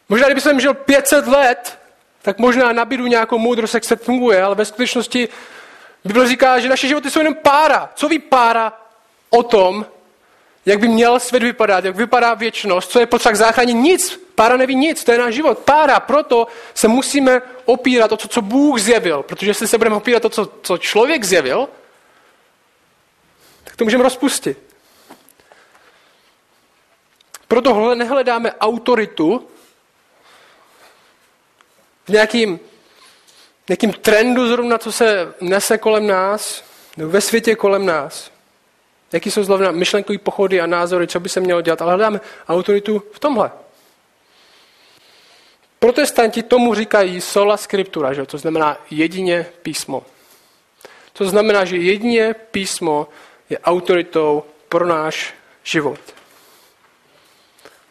Možná, 0.08 0.26
kdyby 0.26 0.40
jsem 0.40 0.60
žil 0.60 0.74
500 0.74 1.26
let, 1.26 1.78
tak 2.22 2.38
možná 2.38 2.72
nabídu 2.72 3.06
nějakou 3.06 3.38
moudrost, 3.38 3.74
jak 3.74 3.84
se 3.84 3.96
funguje, 3.96 4.42
ale 4.42 4.54
ve 4.54 4.64
skutečnosti 4.64 5.28
Bible 6.04 6.28
říká, 6.28 6.58
že 6.58 6.68
naše 6.68 6.88
životy 6.88 7.10
jsou 7.10 7.20
jenom 7.20 7.34
pára. 7.34 7.90
Co 7.94 8.08
ví 8.08 8.18
pára 8.18 8.72
o 9.30 9.42
tom, 9.42 9.86
jak 10.66 10.78
by 10.80 10.88
měl 10.88 11.20
svět 11.20 11.42
vypadat, 11.42 11.84
jak 11.84 11.96
vypadá 11.96 12.34
věčnost, 12.34 12.90
co 12.90 13.00
je 13.00 13.06
potřeba 13.06 13.32
k 13.32 13.36
záchraně? 13.36 13.72
Nic. 13.72 14.20
Pára 14.34 14.56
neví 14.56 14.76
nic, 14.76 15.04
to 15.04 15.12
je 15.12 15.18
náš 15.18 15.34
život. 15.34 15.58
Pára, 15.58 16.00
proto 16.00 16.46
se 16.74 16.88
musíme 16.88 17.42
opírat 17.64 18.12
o 18.12 18.16
to, 18.16 18.28
co 18.28 18.42
Bůh 18.42 18.80
zjevil. 18.80 19.22
Protože 19.22 19.50
jestli 19.50 19.68
se 19.68 19.78
budeme 19.78 19.96
opírat 19.96 20.24
o 20.24 20.28
to, 20.28 20.46
co, 20.62 20.78
člověk 20.78 21.24
zjevil, 21.24 21.68
tak 23.64 23.76
to 23.76 23.84
můžeme 23.84 24.02
rozpustit. 24.02 24.58
Proto 27.48 27.94
nehledáme 27.94 28.52
autoritu 28.52 29.48
v 32.04 32.08
nějakým, 32.08 32.60
nějakým 33.68 33.92
trendu 33.92 34.48
zrovna, 34.48 34.78
co 34.78 34.92
se 34.92 35.34
nese 35.40 35.78
kolem 35.78 36.06
nás, 36.06 36.64
nebo 36.96 37.10
ve 37.10 37.20
světě 37.20 37.56
kolem 37.56 37.86
nás. 37.86 38.30
Jaký 39.12 39.30
jsou 39.30 39.44
zrovna 39.44 39.70
myšlenkové 39.70 40.18
pochody 40.18 40.60
a 40.60 40.66
názory, 40.66 41.06
co 41.06 41.20
by 41.20 41.28
se 41.28 41.40
mělo 41.40 41.60
dělat, 41.60 41.82
ale 41.82 41.92
hledáme 41.92 42.20
autoritu 42.48 43.02
v 43.12 43.18
tomhle. 43.18 43.50
Protestanti 45.78 46.42
tomu 46.42 46.74
říkají 46.74 47.20
sola 47.20 47.56
scriptura, 47.56 48.12
že? 48.12 48.26
to 48.26 48.38
znamená 48.38 48.78
jedině 48.90 49.46
písmo. 49.62 50.02
To 51.12 51.24
znamená, 51.24 51.64
že 51.64 51.76
jedině 51.76 52.34
písmo 52.50 53.08
je 53.50 53.58
autoritou 53.58 54.44
pro 54.68 54.86
náš 54.86 55.34
život. 55.64 56.00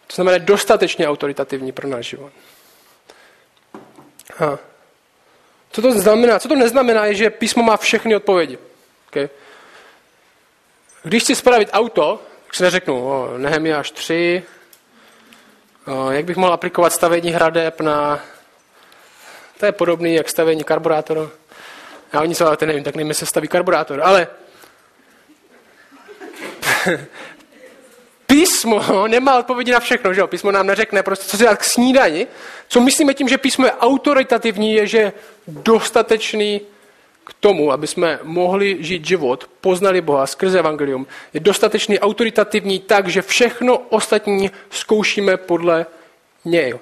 To 0.08 0.16
znamená 0.16 0.38
dostatečně 0.38 1.08
autoritativní 1.08 1.72
pro 1.72 1.88
náš 1.88 2.06
život. 2.06 2.32
Co 5.72 5.82
to 5.82 5.92
znamená? 5.92 6.40
Co 6.40 6.48
to 6.48 6.56
neznamená, 6.56 7.06
je, 7.06 7.14
že 7.14 7.30
písmo 7.30 7.64
má 7.64 7.78
všechny 7.78 8.16
odpovědi. 8.16 8.58
Okay? 9.08 9.30
Když 11.04 11.24
chci 11.24 11.36
spravit 11.36 11.70
auto, 11.72 12.22
tak 12.46 12.56
si 12.56 12.64
neřeknu, 12.64 13.08
o, 13.08 13.38
Nehemiáš 13.38 13.92
3, 13.92 14.44
o, 15.88 16.12
jak 16.12 16.26
bych 16.26 16.38
mohl 16.38 16.54
aplikovat 16.54 16.94
stavení 16.94 17.32
hradeb 17.32 17.82
na... 17.82 18.20
To 19.58 19.66
je 19.66 19.72
podobný, 19.72 20.16
jak 20.16 20.30
stavení 20.30 20.64
karburátoru. 20.64 21.30
Já 22.14 22.22
oni 22.22 22.36
se 22.36 22.46
ale 22.46 22.58
nevím, 22.66 22.84
tak 22.84 22.96
nevím, 22.96 23.14
se 23.14 23.26
staví 23.26 23.48
karburátor, 23.48 24.02
ale 24.04 24.28
písmo 28.26 29.08
nemá 29.08 29.40
odpovědi 29.40 29.72
na 29.72 29.80
všechno, 29.80 30.14
že 30.14 30.22
jo? 30.22 30.28
Písmo 30.28 30.52
nám 30.52 30.68
neřekne 30.68 31.04
prostě, 31.04 31.26
co 31.26 31.38
si 31.38 31.44
dát 31.44 31.58
k 31.58 31.64
snídani. 31.64 32.28
Co 32.68 32.82
myslíme 32.82 33.14
tím, 33.14 33.30
že 33.30 33.38
písmo 33.38 33.66
je 33.66 33.72
autoritativní, 33.72 34.74
je, 34.74 34.88
že 34.88 35.14
dostatečný 35.48 36.62
k 37.30 37.34
tomu, 37.40 37.72
aby 37.72 37.88
jsme 37.88 38.20
mohli 38.24 38.78
žít 38.80 39.06
život, 39.06 39.50
poznali 39.62 40.02
Boha 40.02 40.28
skrze 40.28 40.60
evangelium, 40.60 41.08
je 41.34 41.40
dostatečný 41.40 42.00
autoritativní 42.00 42.80
tak, 42.80 43.08
že 43.08 43.22
všechno 43.22 43.78
ostatní 43.78 44.52
zkoušíme 44.70 45.38
podle 45.38 45.86
něj. 46.46 46.74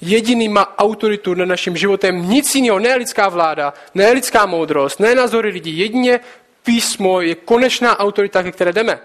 Jediný 0.00 0.48
má 0.48 0.78
autoritu 0.78 1.34
nad 1.34 1.44
naším 1.44 1.76
životem, 1.76 2.28
nic 2.28 2.54
jiného, 2.54 2.78
ne 2.78 2.94
lidská 2.96 3.28
vláda, 3.28 3.74
ne 3.94 4.12
lidská 4.12 4.46
moudrost, 4.46 5.00
ne 5.00 5.14
názory 5.14 5.48
lidí, 5.48 5.78
jedině 5.78 6.20
písmo 6.64 7.20
je 7.20 7.34
konečná 7.34 7.98
autorita, 7.98 8.42
ke 8.42 8.52
které 8.52 8.72
jdeme. 8.72 9.00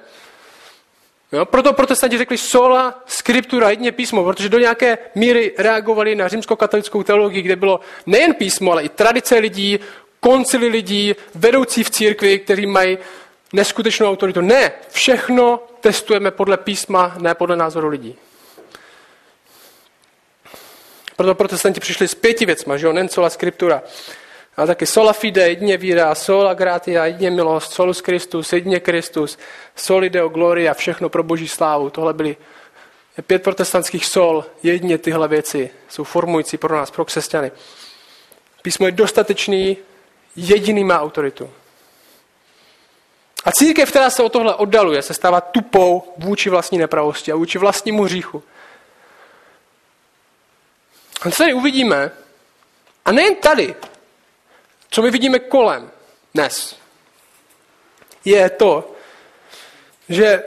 Jo? 1.32 1.46
Proto 1.46 1.74
protestanti 1.74 2.18
řekli 2.18 2.38
sola 2.38 3.03
scriptura, 3.06 3.70
jedině 3.70 3.91
písmo, 3.91 4.24
protože 4.24 4.50
do 4.50 4.60
nějaké 4.60 4.98
míry 5.15 5.53
reagovali 5.58 6.15
na 6.15 6.27
římskokatolickou 6.27 7.03
teologii, 7.03 7.41
kde 7.41 7.56
bylo 7.56 7.79
nejen 8.06 8.34
písmo, 8.34 8.72
ale 8.72 8.84
i 8.84 8.89
tradice 8.89 9.36
lidí, 9.38 9.79
koncily 10.19 10.67
lidí, 10.67 11.15
vedoucí 11.35 11.83
v 11.83 11.89
církvi, 11.89 12.39
kteří 12.39 12.65
mají 12.65 12.97
neskutečnou 13.53 14.09
autoritu. 14.09 14.41
Ne, 14.41 14.71
všechno 14.89 15.63
testujeme 15.79 16.31
podle 16.31 16.57
písma, 16.57 17.15
ne 17.17 17.35
podle 17.35 17.55
názoru 17.55 17.88
lidí. 17.88 18.15
Proto 21.15 21.35
protestanti 21.35 21.79
přišli 21.79 22.07
s 22.07 22.15
pěti 22.15 22.45
věcma, 22.45 22.77
že 22.77 22.85
jo, 22.85 22.93
nen 22.93 23.09
sola 23.09 23.29
scriptura, 23.29 23.81
ale 24.57 24.67
taky 24.67 24.85
sola 24.85 25.13
fide, 25.13 25.49
jedině 25.49 25.77
víra, 25.77 26.15
sola 26.15 26.53
gratia, 26.53 27.05
jedině 27.05 27.31
milost, 27.31 27.73
solus 27.73 27.99
Christus, 27.99 28.53
jedině 28.53 28.79
Kristus, 28.79 29.38
soli 29.75 30.09
deo 30.09 30.29
gloria, 30.29 30.73
všechno 30.73 31.09
pro 31.09 31.23
boží 31.23 31.47
slávu. 31.47 31.89
Tohle 31.89 32.13
byly 32.13 32.38
pět 33.21 33.43
protestantských 33.43 34.05
sol, 34.05 34.45
jedině 34.63 34.97
tyhle 34.97 35.27
věci 35.27 35.69
jsou 35.89 36.03
formující 36.03 36.57
pro 36.57 36.75
nás, 36.75 36.91
pro 36.91 37.05
křesťany. 37.05 37.51
Písmo 38.61 38.85
je 38.85 38.91
dostatečný, 38.91 39.77
jediný 40.36 40.83
má 40.83 41.01
autoritu. 41.01 41.53
A 43.45 43.51
církev, 43.51 43.89
která 43.89 44.09
se 44.09 44.24
o 44.24 44.29
tohle 44.29 44.55
oddaluje, 44.55 45.01
se 45.01 45.13
stává 45.13 45.41
tupou 45.41 46.13
vůči 46.17 46.50
vlastní 46.50 46.77
nepravosti 46.77 47.31
a 47.31 47.36
vůči 47.36 47.57
vlastnímu 47.57 48.03
hříchu. 48.03 48.43
A 51.21 51.29
co 51.31 51.38
tady 51.38 51.53
uvidíme, 51.53 52.12
a 53.05 53.12
nejen 53.12 53.36
tady, 53.36 53.75
co 54.89 55.01
my 55.01 55.12
vidíme 55.12 55.39
kolem 55.39 55.91
dnes, 56.33 56.75
je 58.25 58.50
to, 58.50 58.91
že 60.09 60.43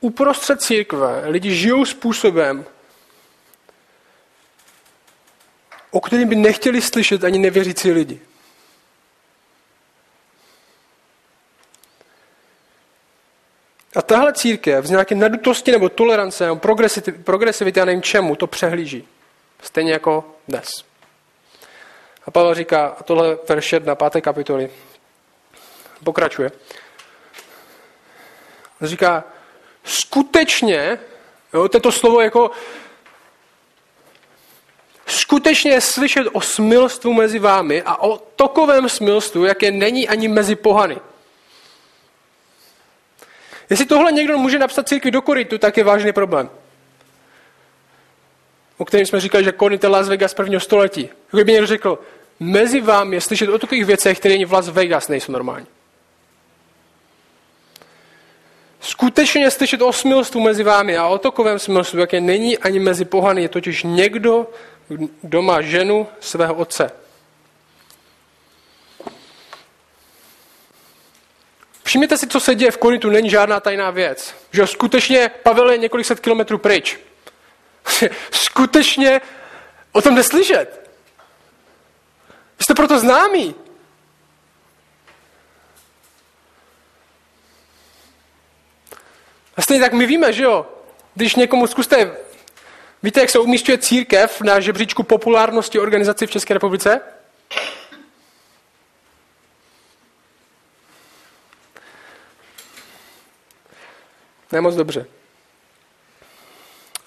uprostřed 0.00 0.62
církve 0.62 1.22
lidi 1.28 1.54
žijou 1.54 1.84
způsobem, 1.84 2.64
o 5.90 6.00
kterým 6.00 6.28
by 6.28 6.36
nechtěli 6.36 6.82
slyšet 6.82 7.24
ani 7.24 7.38
nevěřící 7.38 7.90
lidi. 7.90 8.20
A 13.96 14.02
tahle 14.02 14.32
církev 14.32 14.84
z 14.84 14.90
nějaké 14.90 15.14
nadutosti 15.14 15.72
nebo 15.72 15.88
tolerance 15.88 16.46
nebo 16.46 16.60
progresivity 17.24 17.80
a 17.80 17.84
nevím 17.84 18.02
čemu 18.02 18.36
to 18.36 18.46
přehlíží. 18.46 19.08
Stejně 19.62 19.92
jako 19.92 20.24
dnes. 20.48 20.68
A 22.26 22.30
Pavel 22.30 22.54
říká, 22.54 22.86
a 22.86 23.02
tohle 23.02 23.38
verš 23.48 23.72
1, 23.72 23.94
5. 23.94 24.20
kapitoly, 24.20 24.70
pokračuje. 26.04 26.52
Říká, 28.80 29.24
skutečně, 29.84 30.98
jo, 31.54 31.68
toto 31.68 31.92
slovo 31.92 32.20
jako 32.20 32.50
skutečně 35.06 35.80
slyšet 35.80 36.26
o 36.32 36.40
smilstvu 36.40 37.12
mezi 37.12 37.38
vámi 37.38 37.82
a 37.82 38.02
o 38.02 38.16
takovém 38.18 38.88
smilstvu, 38.88 39.44
jaké 39.44 39.70
není 39.70 40.08
ani 40.08 40.28
mezi 40.28 40.56
pohany. 40.56 41.00
Jestli 43.72 43.86
tohle 43.86 44.12
někdo 44.12 44.38
může 44.38 44.58
napsat 44.58 44.88
církvi 44.88 45.10
do 45.10 45.22
Korintu, 45.22 45.58
tak 45.58 45.76
je 45.76 45.84
vážný 45.84 46.12
problém. 46.12 46.50
O 48.78 48.84
kterém 48.84 49.06
jsme 49.06 49.20
říkali, 49.20 49.44
že 49.44 49.52
Korint 49.52 49.82
je 49.82 49.88
Las 49.88 50.08
Vegas 50.08 50.34
prvního 50.34 50.60
století. 50.60 51.08
Kdyby 51.30 51.52
někdo 51.52 51.66
řekl, 51.66 51.98
mezi 52.40 52.80
vámi 52.80 53.16
je 53.16 53.20
slyšet 53.20 53.48
o 53.48 53.58
takových 53.58 53.84
věcech, 53.84 54.18
které 54.18 54.34
ani 54.34 54.44
v 54.44 54.52
Las 54.52 54.68
Vegas 54.68 55.08
nejsou 55.08 55.32
normální. 55.32 55.66
Skutečně 58.80 59.50
slyšet 59.50 59.82
o 59.82 59.92
smilstvu 59.92 60.40
mezi 60.40 60.62
vámi 60.62 60.96
a 60.96 61.06
o 61.06 61.18
takovém 61.18 61.58
smilstvu, 61.58 61.98
jaké 61.98 62.20
není 62.20 62.58
ani 62.58 62.78
mezi 62.78 63.04
pohany, 63.04 63.42
je 63.42 63.48
totiž 63.48 63.82
někdo, 63.82 64.50
kdo 65.22 65.42
má 65.42 65.60
ženu 65.60 66.06
svého 66.20 66.54
otce. 66.54 66.90
Všimněte 71.92 72.18
si, 72.18 72.26
co 72.26 72.40
se 72.40 72.54
děje 72.54 72.70
v 72.70 72.76
Korintu, 72.76 73.10
není 73.10 73.30
žádná 73.30 73.60
tajná 73.60 73.90
věc. 73.90 74.34
Že 74.52 74.66
skutečně 74.66 75.30
Pavel 75.42 75.70
je 75.70 75.78
několik 75.78 76.06
set 76.06 76.20
kilometrů 76.20 76.58
pryč. 76.58 76.98
skutečně 78.30 79.20
o 79.92 80.02
tom 80.02 80.14
neslyšet. 80.14 80.90
Jste 82.60 82.74
proto 82.74 82.98
známí. 82.98 83.54
A 89.56 89.62
stejně 89.62 89.80
tak 89.80 89.92
my 89.92 90.06
víme, 90.06 90.32
že 90.32 90.42
jo, 90.42 90.66
když 91.14 91.34
někomu 91.34 91.66
zkuste, 91.66 92.16
víte, 93.02 93.20
jak 93.20 93.30
se 93.30 93.38
umístuje 93.38 93.78
církev 93.78 94.40
na 94.40 94.60
žebříčku 94.60 95.02
populárnosti 95.02 95.78
organizací 95.78 96.26
v 96.26 96.30
České 96.30 96.54
republice? 96.54 97.00
Ne 104.52 104.60
moc 104.60 104.74
dobře. 104.74 105.06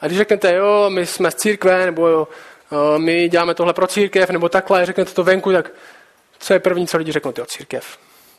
A 0.02 0.08
když 0.08 0.18
řeknete, 0.18 0.54
jo, 0.54 0.90
my 0.90 1.06
jsme 1.06 1.32
z 1.32 1.36
církve, 1.36 1.86
nebo 1.86 2.08
jo, 2.08 2.28
my 2.98 3.30
děláme 3.30 3.56
tohle 3.56 3.74
pro 3.74 3.88
církev, 3.88 4.30
nebo 4.30 4.50
takhle, 4.50 4.86
řeknete 4.86 5.14
to 5.14 5.24
venku, 5.24 5.52
tak 5.52 5.72
co 6.40 6.54
je 6.54 6.60
první, 6.60 6.88
co 6.88 6.98
lidi 6.98 7.12
řeknou, 7.12 7.32
ty 7.32 7.42
o 7.42 7.46
církev? 7.46 7.98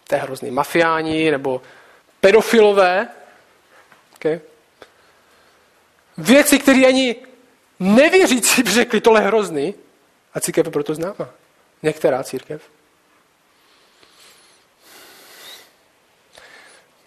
To 0.09 0.15
je 0.15 0.21
hrozný 0.21 0.51
mafiáni, 0.51 1.31
nebo 1.31 1.63
pedofilové. 2.21 3.09
Okay. 4.17 4.41
Věci, 6.19 6.59
které 6.59 6.87
ani 6.87 7.17
nevěřící 7.81 8.63
by 8.63 8.71
řekli, 8.71 9.01
tohle 9.01 9.21
je 9.21 9.27
hrozný, 9.27 9.75
a 10.35 10.41
církev 10.41 10.67
je 10.67 10.73
proto 10.73 10.95
známa. 10.95 11.29
Některá 11.83 12.23
církev. 12.23 12.63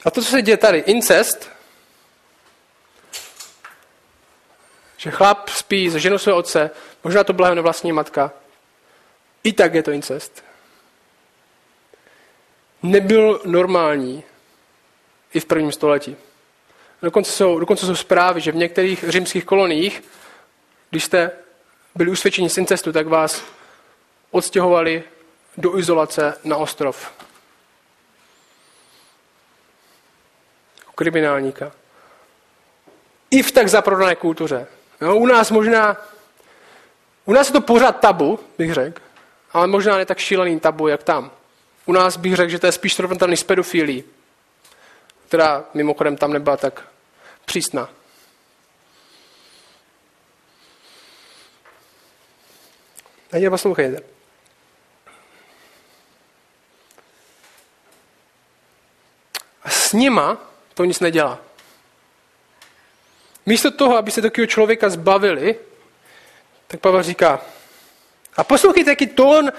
A 0.05 0.11
to, 0.11 0.21
co 0.21 0.29
se 0.29 0.41
děje 0.41 0.57
tady, 0.57 0.77
incest, 0.77 1.49
že 4.99 5.11
chlap 5.11 5.49
spí 5.49 5.91
se 5.91 5.99
ženou 5.99 6.17
svého 6.17 6.37
otce, 6.37 6.71
možná 7.03 7.23
to 7.23 7.33
byla 7.33 7.49
jeho 7.49 7.63
vlastní 7.63 7.91
matka, 7.91 8.31
i 9.43 9.53
tak 9.53 9.73
je 9.73 9.83
to 9.83 9.91
incest. 9.91 10.43
Nebyl 12.83 13.41
normální 13.45 14.23
i 15.33 15.39
v 15.39 15.45
prvním 15.45 15.71
století. 15.71 16.15
Dokonce 17.01 17.31
jsou, 17.31 17.59
dokonce 17.59 17.85
jsou 17.85 17.95
zprávy, 17.95 18.41
že 18.41 18.51
v 18.51 18.55
některých 18.55 19.05
římských 19.09 19.45
koloniích, 19.45 20.03
když 20.89 21.03
jste 21.03 21.31
byli 21.95 22.11
usvědčeni 22.11 22.49
z 22.49 22.57
incestu, 22.57 22.91
tak 22.91 23.07
vás 23.07 23.43
odstěhovali 24.31 25.03
do 25.57 25.77
izolace 25.77 26.37
na 26.43 26.57
ostrov. 26.57 27.11
Kriminálníka. 30.95 31.71
I 33.31 33.43
v 33.43 33.51
tak 33.51 33.67
zaprodané 33.67 34.15
kultuře. 34.15 34.67
Jo, 35.01 35.15
u 35.15 35.25
nás 35.25 35.51
možná, 35.51 35.97
u 37.25 37.33
nás 37.33 37.47
je 37.47 37.53
to 37.53 37.61
pořád 37.61 37.99
tabu, 37.99 38.39
bych 38.57 38.73
řekl, 38.73 39.01
ale 39.51 39.67
možná 39.67 39.97
ne 39.97 40.05
tak 40.05 40.17
šílený 40.17 40.59
tabu, 40.59 40.87
jak 40.87 41.03
tam. 41.03 41.31
U 41.85 41.91
nás 41.91 42.17
bych 42.17 42.35
řekl, 42.35 42.49
že 42.51 42.59
to 42.59 42.65
je 42.65 42.71
spíš 42.71 42.93
srovnatelný 42.93 43.37
s 43.37 43.43
pedofilí, 43.43 44.03
která 45.27 45.65
mimochodem 45.73 46.17
tam 46.17 46.33
nebyla 46.33 46.57
tak 46.57 46.87
přísná. 47.45 47.89
A 53.31 53.49
poslouchejte. 53.49 54.01
A 59.63 59.69
s 59.69 59.93
nima 59.93 60.37
to 60.73 60.85
nic 60.85 60.99
nedělá. 60.99 61.48
Místo 63.45 63.71
toho, 63.71 63.97
aby 63.97 64.11
se 64.11 64.21
takového 64.21 64.47
člověka 64.47 64.89
zbavili, 64.89 65.55
tak 66.67 66.79
Pavel 66.79 67.03
říká, 67.03 67.41
a 68.37 68.43
poslouchejte, 68.43 68.89
jaký 68.91 69.07
tón 69.07 69.51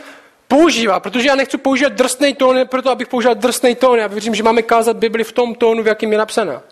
používá, 0.49 1.01
protože 1.01 1.29
já 1.29 1.35
nechci 1.35 1.59
používat 1.59 1.93
drsný 1.93 2.35
tón, 2.35 2.67
proto 2.69 2.91
abych 2.91 3.09
používal 3.09 3.35
drsný 3.35 3.75
tón. 3.75 3.99
Já 3.99 4.07
věřím, 4.07 4.35
že 4.35 4.43
máme 4.43 4.63
kázat 4.63 4.97
Bibli 4.97 5.25
v 5.25 5.33
tom 5.33 5.55
tónu, 5.55 5.83
v 5.83 5.87
jakým 5.87 6.13
je 6.13 6.19
napsaná. 6.19 6.63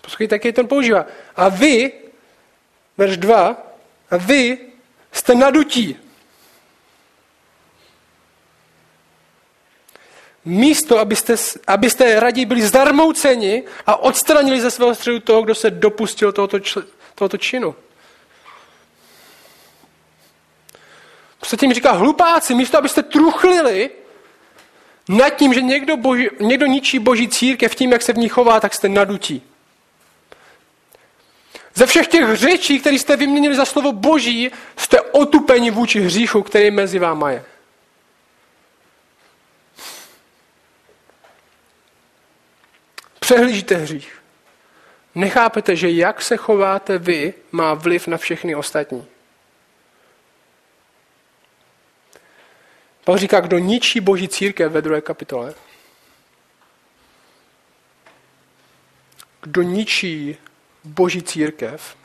Poslouchejte, 0.00 0.34
jaký 0.34 0.52
tón 0.52 0.68
používá. 0.68 1.06
A 1.36 1.48
vy, 1.48 1.92
verš 2.98 3.16
2, 3.16 3.56
a 4.10 4.16
vy 4.16 4.58
jste 5.12 5.34
nadutí. 5.34 6.03
Místo, 10.44 10.98
abyste, 10.98 11.34
abyste 11.66 12.20
raději 12.20 12.46
byli 12.46 12.62
zdarmouceni 12.62 13.62
a 13.86 13.96
odstranili 13.96 14.60
ze 14.60 14.70
svého 14.70 14.94
středu 14.94 15.20
toho, 15.20 15.42
kdo 15.42 15.54
se 15.54 15.70
dopustil 15.70 16.32
tohoto, 16.32 16.58
tohoto 17.14 17.36
činu. 17.36 17.74
Co 21.40 21.56
tím 21.56 21.72
říká 21.72 21.92
hlupáci, 21.92 22.54
místo 22.54 22.78
abyste 22.78 23.02
truchlili 23.02 23.90
nad 25.08 25.30
tím, 25.30 25.54
že 25.54 25.62
někdo, 25.62 25.96
boží, 25.96 26.28
někdo 26.40 26.66
ničí 26.66 26.98
boží 26.98 27.28
církev 27.28 27.74
tím, 27.74 27.92
jak 27.92 28.02
se 28.02 28.12
v 28.12 28.18
ní 28.18 28.28
chová, 28.28 28.60
tak 28.60 28.74
jste 28.74 28.88
nadutí. 28.88 29.42
Ze 31.74 31.86
všech 31.86 32.06
těch 32.06 32.36
řečí, 32.36 32.80
které 32.80 32.96
jste 32.96 33.16
vyměnili 33.16 33.54
za 33.56 33.64
slovo 33.64 33.92
boží, 33.92 34.50
jste 34.76 35.00
otupeni 35.00 35.70
vůči 35.70 36.00
hříchu, 36.00 36.42
který 36.42 36.70
mezi 36.70 36.98
váma 36.98 37.30
je. 37.30 37.44
Přehlížíte 43.24 43.74
hřích. 43.74 44.22
Nechápete, 45.14 45.76
že 45.76 45.90
jak 45.90 46.22
se 46.22 46.36
chováte 46.36 46.98
vy, 46.98 47.34
má 47.52 47.74
vliv 47.74 48.06
na 48.06 48.16
všechny 48.16 48.54
ostatní. 48.54 49.06
Pavel 53.04 53.18
říká, 53.18 53.40
kdo 53.40 53.58
ničí 53.58 54.00
boží 54.00 54.28
církev 54.28 54.72
ve 54.72 54.82
druhé 54.82 55.00
kapitole. 55.00 55.54
Kdo 59.40 59.62
ničí 59.62 60.36
boží 60.84 61.22
církev 61.22 61.96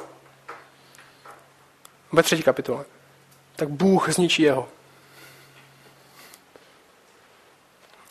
ve 2.12 2.24
třetí 2.24 2.44
kapitole, 2.44 2.86
tak 3.56 3.70
Bůh 3.70 4.10
zničí 4.10 4.42
jeho. 4.42 4.70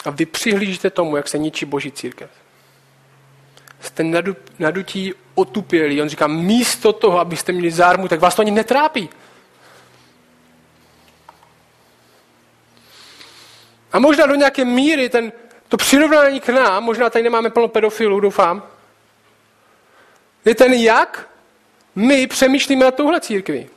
A 0.04 0.10
vy 0.10 0.26
přihlížíte 0.26 0.90
tomu, 0.90 1.16
jak 1.16 1.28
se 1.28 1.38
ničí 1.38 1.66
boží 1.66 1.92
církev 1.92 2.30
jste 3.80 4.04
nadutí 4.58 5.14
otupělí. 5.34 6.02
On 6.02 6.08
říká, 6.08 6.26
místo 6.26 6.92
toho, 6.92 7.20
abyste 7.20 7.52
měli 7.52 7.70
zármu, 7.70 8.08
tak 8.08 8.20
vás 8.20 8.34
to 8.34 8.42
ani 8.42 8.50
netrápí. 8.50 9.08
A 13.92 13.98
možná 13.98 14.26
do 14.26 14.34
nějaké 14.34 14.64
míry 14.64 15.08
ten, 15.08 15.32
to 15.68 15.76
přirovnání 15.76 16.40
k 16.40 16.48
nám, 16.48 16.84
možná 16.84 17.10
tady 17.10 17.22
nemáme 17.22 17.50
plno 17.50 17.68
pedofilů, 17.68 18.20
doufám, 18.20 18.62
je 20.44 20.54
ten, 20.54 20.72
jak 20.72 21.28
my 21.94 22.26
přemýšlíme 22.26 22.84
na 22.84 22.90
touhle 22.90 23.20
církvi. 23.20 23.68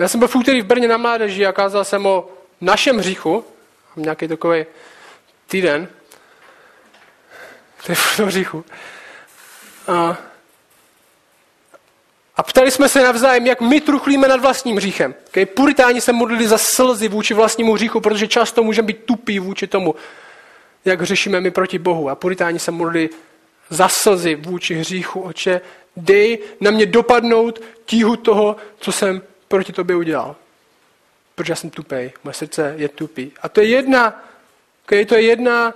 Já 0.00 0.08
jsem 0.08 0.20
byl 0.20 0.28
v 0.28 0.36
úterý 0.36 0.62
v 0.62 0.66
Brně 0.66 0.88
na 0.88 0.96
mládeži 0.96 1.46
a 1.46 1.52
kázal 1.52 1.84
jsem 1.84 2.06
o 2.06 2.28
našem 2.60 2.98
hříchu. 2.98 3.44
Mám 3.96 4.02
nějaký 4.02 4.28
takový 4.28 4.66
týden. 5.46 5.88
To 7.86 7.92
je 7.92 7.96
v 7.96 8.18
hříchu. 8.18 8.64
A, 9.88 10.18
a 12.36 12.42
ptali 12.42 12.70
jsme 12.70 12.88
se 12.88 13.02
navzájem, 13.02 13.46
jak 13.46 13.60
my 13.60 13.80
truchlíme 13.80 14.28
nad 14.28 14.40
vlastním 14.40 14.76
hříchem. 14.76 15.14
Okay? 15.28 15.46
Puritáni 15.46 16.00
se 16.00 16.12
modlili 16.12 16.48
za 16.48 16.58
slzy 16.58 17.08
vůči 17.08 17.34
vlastnímu 17.34 17.72
hříchu, 17.72 18.00
protože 18.00 18.28
často 18.28 18.62
můžeme 18.62 18.86
být 18.86 19.04
tupí 19.04 19.38
vůči 19.38 19.66
tomu, 19.66 19.94
jak 20.84 21.02
řešíme 21.02 21.40
my 21.40 21.50
proti 21.50 21.78
Bohu. 21.78 22.10
A 22.10 22.14
puritáni 22.14 22.58
se 22.58 22.70
modlili 22.70 23.10
za 23.70 23.88
slzy 23.88 24.34
vůči 24.34 24.74
hříchu. 24.74 25.20
Oče, 25.20 25.60
dej 25.96 26.38
na 26.60 26.70
mě 26.70 26.86
dopadnout 26.86 27.60
tíhu 27.84 28.16
toho, 28.16 28.56
co 28.78 28.92
jsem 28.92 29.22
proti 29.50 29.72
tobě 29.72 29.96
udělal. 29.96 30.36
Protože 31.34 31.52
já 31.52 31.56
jsem 31.56 31.70
tupej, 31.70 32.12
moje 32.24 32.34
srdce 32.34 32.74
je 32.76 32.88
tupý. 32.88 33.32
A 33.42 33.48
to 33.48 33.60
je 33.60 33.66
jedna, 33.66 34.22
okay, 34.84 35.04
to 35.04 35.14
je 35.14 35.22
jedna 35.22 35.74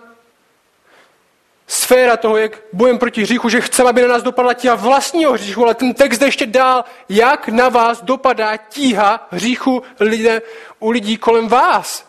sféra 1.67 2.17
toho, 2.17 2.37
jak 2.37 2.59
bojem 2.73 2.99
proti 2.99 3.23
hříchu, 3.23 3.49
že 3.49 3.61
chceme, 3.61 3.89
aby 3.91 4.03
na 4.03 4.09
nás 4.09 4.23
dopadla 4.23 4.55
tíha 4.55 4.75
vlastního 4.75 5.33
hříchu, 5.33 5.65
ale 5.65 5.75
ten 5.75 5.95
text 5.95 6.19
jde 6.19 6.27
ještě 6.27 6.47
dál, 6.47 6.85
jak 7.09 7.49
na 7.49 7.69
vás 7.69 8.03
dopadá 8.03 8.57
tíha 8.57 9.29
hříchu 9.31 9.83
lidé, 10.01 10.43
u 10.79 10.91
lidí 10.91 11.17
kolem 11.17 11.49
vás. 11.49 12.07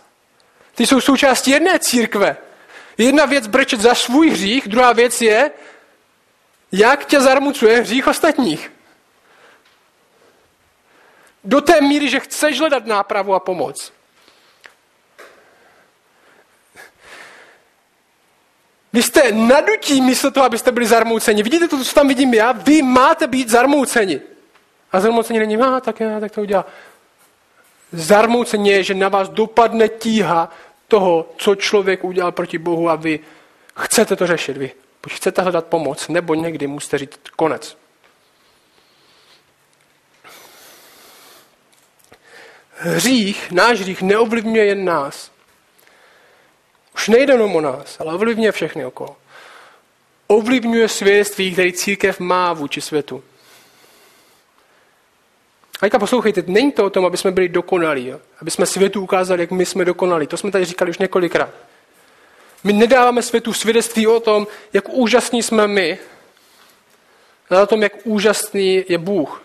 Ty 0.76 0.88
jsou 0.88 1.02
součástí 1.02 1.52
jedné 1.52 1.80
církve. 1.80 2.38
Jedna 2.98 3.26
věc 3.26 3.48
brečet 3.48 3.82
za 3.82 3.96
svůj 3.96 4.30
hřích, 4.30 4.68
druhá 4.68 4.94
věc 4.94 5.22
je, 5.22 5.52
jak 6.72 7.06
tě 7.06 7.22
zarmucuje 7.22 7.82
hřích 7.82 8.08
ostatních. 8.08 8.75
Do 11.46 11.62
té 11.62 11.82
míry, 11.82 12.10
že 12.10 12.20
chceš 12.20 12.60
hledat 12.60 12.86
nápravu 12.86 13.34
a 13.34 13.40
pomoc. 13.40 13.94
Vy 18.94 19.04
jste 19.04 19.32
nadutí 19.32 20.02
místo 20.02 20.32
toho, 20.32 20.46
abyste 20.46 20.72
byli 20.72 20.86
zarmouceni. 20.86 21.44
Vidíte 21.44 21.68
to, 21.68 21.84
co 21.84 21.94
tam 21.94 22.08
vidím 22.08 22.34
já? 22.34 22.52
Vy 22.52 22.82
máte 22.82 23.28
být 23.28 23.50
zarmouceni. 23.50 24.22
A 24.92 25.00
zarmoucení 25.00 25.40
není, 25.40 25.58
a 25.58 25.80
tak, 25.80 26.00
já, 26.00 26.20
tak 26.20 26.32
to 26.32 26.42
udělá. 26.42 26.66
Zarmoucení 27.92 28.70
je, 28.70 28.84
že 28.84 28.94
na 28.94 29.10
vás 29.10 29.30
dopadne 29.30 29.90
tíha 29.90 30.50
toho, 30.88 31.30
co 31.38 31.56
člověk 31.56 32.04
udělal 32.04 32.32
proti 32.32 32.58
Bohu 32.58 32.90
a 32.90 32.96
vy 32.96 33.20
chcete 33.78 34.16
to 34.16 34.28
řešit. 34.28 34.58
Vy 34.58 34.72
buď 35.04 35.14
chcete 35.14 35.42
hledat 35.42 35.66
pomoc, 35.66 36.08
nebo 36.08 36.36
někdy 36.36 36.68
musíte 36.68 36.98
říct 36.98 37.20
konec. 37.36 37.78
Hřích, 42.76 43.52
náš 43.52 43.80
hřích 43.80 44.02
neovlivňuje 44.02 44.66
jen 44.66 44.86
nás. 44.86 45.32
Už 46.96 47.08
nejde 47.08 47.34
jenom 47.34 47.56
o 47.56 47.62
nás, 47.62 48.00
ale 48.00 48.14
ovlivňuje 48.14 48.52
všechny 48.52 48.86
okolo. 48.86 49.16
Ovlivňuje 50.28 50.90
svědectví, 50.90 51.54
který 51.54 51.74
církev 51.74 52.20
má 52.20 52.54
vůči 52.54 52.82
světu. 52.82 53.24
A 55.82 56.00
poslouchejte, 56.00 56.44
není 56.48 56.72
to 56.72 56.86
o 56.86 56.90
tom, 56.90 57.06
aby 57.06 57.18
jsme 57.18 57.32
byli 57.32 57.50
dokonalí, 57.50 58.08
jo? 58.08 58.20
aby 58.42 58.52
jsme 58.52 58.66
světu 58.66 59.02
ukázali, 59.02 59.42
jak 59.42 59.52
my 59.52 59.66
jsme 59.66 59.86
dokonalí. 59.86 60.28
To 60.28 60.38
jsme 60.38 60.52
tady 60.52 60.66
říkali 60.66 60.92
už 60.92 60.98
několikrát. 60.98 61.50
My 62.64 62.74
nedáváme 62.74 63.22
světu 63.22 63.54
svědectví 63.54 64.08
o 64.08 64.20
tom, 64.20 64.48
jak 64.74 64.90
úžasní 64.90 65.44
jsme 65.44 65.68
my, 65.68 65.98
ale 67.50 67.64
o 67.64 67.68
tom, 67.68 67.84
jak 67.84 67.94
úžasný 68.04 68.86
je 68.90 68.98
Bůh. 68.98 69.42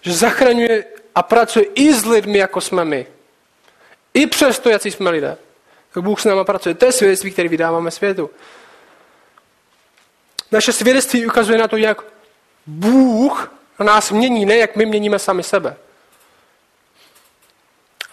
Že 0.00 0.12
zachraňuje 0.12 0.84
a 1.14 1.22
pracuje 1.22 1.64
i 1.74 1.94
s 1.94 2.04
lidmi, 2.04 2.38
jako 2.38 2.60
jsme 2.60 2.84
my. 2.84 3.06
I 4.14 4.26
přesto, 4.26 4.68
jak 4.68 4.86
jsme 4.86 5.10
lidé. 5.10 5.38
Tak 5.92 6.04
Bůh 6.04 6.20
s 6.20 6.24
náma 6.24 6.44
pracuje. 6.44 6.74
To 6.74 6.84
je 6.84 6.92
svědectví, 6.92 7.30
které 7.30 7.48
vydáváme 7.48 7.90
světu. 7.90 8.30
Naše 10.52 10.72
svědectví 10.72 11.26
ukazuje 11.26 11.58
na 11.58 11.68
to, 11.68 11.76
jak 11.76 12.02
Bůh 12.66 13.52
nás 13.78 14.10
mění, 14.10 14.46
ne 14.46 14.56
jak 14.56 14.76
my 14.76 14.86
měníme 14.86 15.18
sami 15.18 15.42
sebe. 15.42 15.76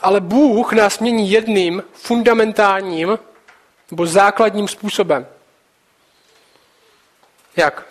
Ale 0.02 0.22
Bůh 0.22 0.74
nás 0.74 1.00
mění 1.00 1.32
jedným 1.32 1.84
fundamentálním 1.94 3.20
nebo 3.92 4.06
základním 4.06 4.68
způsobem. 4.68 5.28
Jak? 7.56 7.86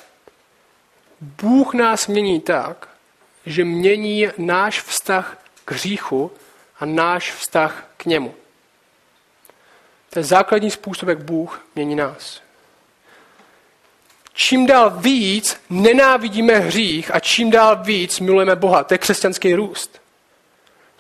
Bůh 1.21 1.75
nás 1.75 2.07
mění 2.07 2.41
tak, 2.41 2.89
že 3.51 3.65
mění 3.65 4.29
náš 4.39 4.83
vztah 4.83 5.39
k 5.65 5.73
hříchu 5.73 6.31
a 6.81 6.85
náš 6.85 7.33
vztah 7.33 7.87
k 7.97 8.05
němu. 8.05 8.35
To 10.11 10.19
je 10.19 10.25
základní 10.25 10.71
způsob, 10.71 11.09
jak 11.09 11.25
Bůh 11.25 11.67
mění 11.75 11.95
nás. 11.95 12.43
Čím 14.33 14.67
dál 14.67 14.91
víc 14.91 15.61
nenávidíme 15.71 16.59
hřích 16.59 17.15
a 17.15 17.21
čím 17.21 17.51
dál 17.51 17.77
víc 17.77 18.21
milujeme 18.21 18.57
Boha. 18.57 18.85
To 18.85 18.95
je 18.95 18.99
křesťanský 18.99 19.55
růst. 19.55 20.01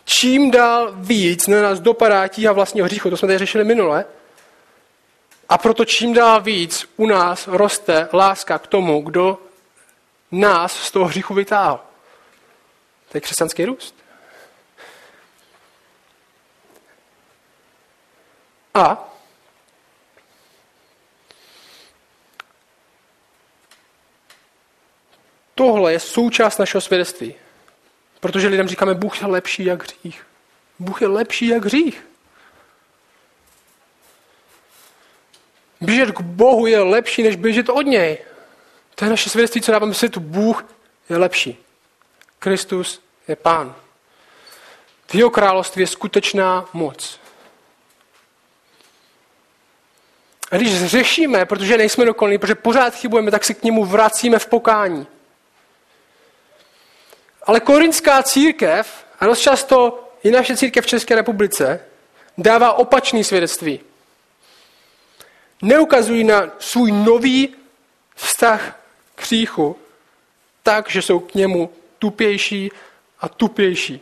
Čím 0.05 0.51
dál 0.51 0.93
víc 0.95 1.47
na 1.47 1.63
nás 1.63 1.81
dopadá 1.81 2.29
tíha 2.29 2.53
vlastního 2.53 2.85
hříchu, 2.85 3.11
to 3.11 3.17
jsme 3.17 3.29
tady 3.29 3.39
řešili 3.39 3.65
minule, 3.65 4.05
a 5.49 5.59
proto 5.59 5.85
čím 5.85 6.13
dál 6.13 6.41
víc 6.41 6.89
u 6.97 7.07
nás 7.07 7.47
roste 7.47 8.09
láska 8.13 8.59
k 8.59 8.67
tomu, 8.67 9.01
kdo 9.01 9.39
nás 10.33 10.73
z 10.73 10.91
toho 10.91 11.05
hříchu 11.05 11.35
vytáhl. 11.35 11.81
To 13.09 13.17
je 13.17 13.21
křesťanský 13.21 13.65
růst. 13.65 13.95
A 18.75 19.15
tohle 25.55 25.93
je 25.93 26.01
součást 26.01 26.59
našeho 26.59 26.81
svědectví. 26.81 27.35
Protože 28.21 28.49
lidem 28.49 28.69
říkáme, 28.69 28.95
Bůh 28.95 29.21
je 29.21 29.27
lepší 29.27 29.65
jak 29.65 29.83
hřích. 29.83 30.27
Bůh 30.79 31.03
je 31.03 31.09
lepší 31.09 31.47
jak 31.47 31.65
hřích. 31.65 32.07
Běžet 35.81 36.13
k 36.13 36.21
Bohu 36.21 36.67
je 36.67 36.81
lepší, 36.81 37.23
než 37.23 37.37
běžet 37.37 37.69
od 37.69 37.83
něj. 37.83 38.19
To 38.95 39.05
je 39.05 39.11
naše 39.11 39.31
svědectví, 39.31 39.61
co 39.61 39.73
dáváme 39.73 39.95
světu. 39.95 40.21
Bůh 40.21 40.65
je 41.09 41.17
lepší. 41.17 41.68
Kristus 42.39 43.03
je 43.29 43.37
pán. 43.37 43.75
V 45.07 45.15
jeho 45.15 45.31
království 45.31 45.83
je 45.83 45.87
skutečná 45.87 46.69
moc. 46.73 47.21
A 50.51 50.57
když 50.57 50.85
řešíme, 50.85 51.47
protože 51.47 51.79
nejsme 51.79 52.05
dokonalí, 52.05 52.39
protože 52.39 52.55
pořád 52.55 52.95
chybujeme, 52.95 53.31
tak 53.31 53.45
se 53.45 53.55
k 53.55 53.63
němu 53.63 53.85
vracíme 53.85 54.39
v 54.39 54.47
pokání. 54.47 55.07
Ale 57.43 57.61
korinská 57.61 58.23
církev, 58.23 59.07
a 59.21 59.27
dost 59.27 59.41
často 59.41 60.05
i 60.23 60.31
naše 60.31 60.57
církev 60.57 60.85
v 60.85 60.89
České 60.89 61.15
republice, 61.15 61.81
dává 62.39 62.73
opačný 62.73 63.25
svědectví. 63.25 63.81
Neukazují 65.63 66.25
na 66.25 66.51
svůj 66.59 66.93
nový 66.93 67.55
vztah 68.15 68.81
k 69.15 69.23
hříchu 69.23 69.77
tak, 70.63 70.91
že 70.91 71.03
jsou 71.03 71.21
k 71.21 71.35
němu 71.35 71.73
tupější 71.99 72.73
a 73.21 73.29
tupější. 73.29 74.01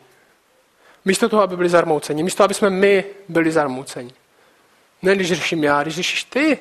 Místo 1.05 1.29
toho, 1.29 1.43
aby 1.43 1.57
byli 1.57 1.69
zarmouceni. 1.69 2.23
Místo, 2.23 2.45
aby 2.45 2.55
jsme 2.55 2.71
my 2.71 3.05
byli 3.29 3.53
zarmouceni. 3.53 4.13
Ne, 5.03 5.15
když 5.15 5.29
řeším 5.29 5.65
já, 5.65 5.83
když 5.83 5.95
řešíš 5.95 6.25
ty. 6.25 6.59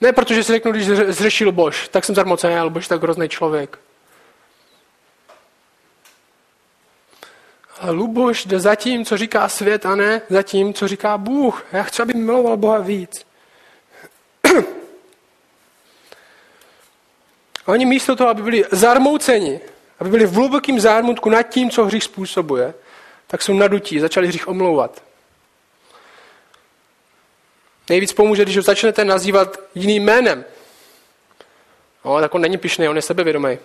Ne, 0.00 0.12
protože 0.12 0.44
si 0.44 0.52
řeknu, 0.52 0.72
když 0.72 0.86
zřešil 0.86 1.52
Bož, 1.52 1.88
tak 1.88 2.04
jsem 2.04 2.14
zarmoucený, 2.14 2.54
ale 2.54 2.70
Bož 2.70 2.84
je 2.84 2.88
tak 2.88 3.02
hrozný 3.02 3.28
člověk. 3.28 3.78
Ale 7.80 7.92
Luboš 7.92 8.44
jde 8.44 8.60
za 8.60 8.74
tím, 8.74 9.04
co 9.04 9.16
říká 9.16 9.48
svět, 9.48 9.86
a 9.86 9.94
ne 9.94 10.22
za 10.28 10.42
tím, 10.42 10.74
co 10.74 10.88
říká 10.88 11.18
Bůh. 11.18 11.64
Já 11.72 11.82
chci, 11.82 12.02
aby 12.02 12.14
miloval 12.14 12.56
Boha 12.56 12.78
víc. 12.78 13.26
A 17.66 17.72
oni 17.72 17.86
místo 17.86 18.16
toho, 18.16 18.30
aby 18.30 18.42
byli 18.42 18.64
zarmouceni, 18.70 19.60
aby 19.98 20.10
byli 20.10 20.26
v 20.26 20.32
hlubokým 20.32 20.80
zármutku 20.80 21.30
nad 21.30 21.42
tím, 21.42 21.70
co 21.70 21.84
hřích 21.84 22.04
způsobuje, 22.04 22.74
tak 23.26 23.42
jsou 23.42 23.52
nadutí, 23.52 23.98
začali 24.00 24.28
hřích 24.28 24.48
omlouvat. 24.48 25.02
Nejvíc 27.88 28.12
pomůže, 28.12 28.42
když 28.42 28.56
ho 28.56 28.62
začnete 28.62 29.04
nazývat 29.04 29.56
jiným 29.74 30.04
jménem. 30.04 30.44
No, 32.04 32.20
tak 32.20 32.34
on 32.34 32.40
není 32.40 32.58
pišný, 32.58 32.88
on 32.88 32.96
je 32.96 33.02
sebevědomý. 33.02 33.58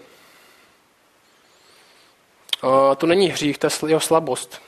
A 2.62 2.95
to 2.95 3.05
není 3.05 3.29
hřích, 3.29 3.58
to 3.58 3.67
je 3.67 3.71
jeho 3.88 3.99
slabost. 3.99 4.62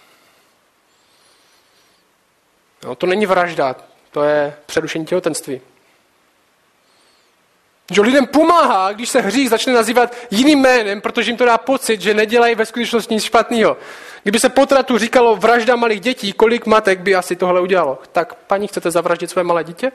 No, 2.84 2.96
to 2.96 3.08
není 3.08 3.26
vražda, 3.26 3.76
to 4.12 4.24
je 4.24 4.58
přerušení 4.66 5.06
těhotenství. 5.06 5.62
Že 7.92 8.02
lidem 8.02 8.28
pomáhá, 8.28 8.94
když 8.94 9.10
se 9.10 9.22
hřích 9.22 9.50
začne 9.50 9.74
nazývat 9.74 10.16
jiným 10.32 10.60
jménem, 10.60 11.02
protože 11.02 11.32
jim 11.32 11.38
to 11.38 11.46
dá 11.46 11.58
pocit, 11.58 12.02
že 12.02 12.14
nedělají 12.14 12.56
ve 12.56 12.66
skutečnosti 12.66 13.14
nic 13.14 13.24
špatného. 13.24 13.78
Kdyby 14.24 14.40
se 14.40 14.50
potratu 14.50 14.98
říkalo 14.98 15.36
vražda 15.36 15.76
malých 15.76 16.00
dětí, 16.00 16.34
kolik 16.34 16.66
matek 16.66 17.00
by 17.00 17.16
asi 17.16 17.36
tohle 17.36 17.62
udělalo? 17.62 18.00
Tak 18.12 18.34
paní, 18.34 18.68
chcete 18.68 18.92
zavraždit 18.92 19.30
své 19.30 19.44
malé 19.44 19.64
dítě? 19.64 19.92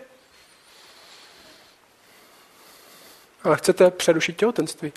Ale 3.45 3.57
chcete 3.57 3.91
přerušit 3.91 4.37
těhotenství. 4.37 4.93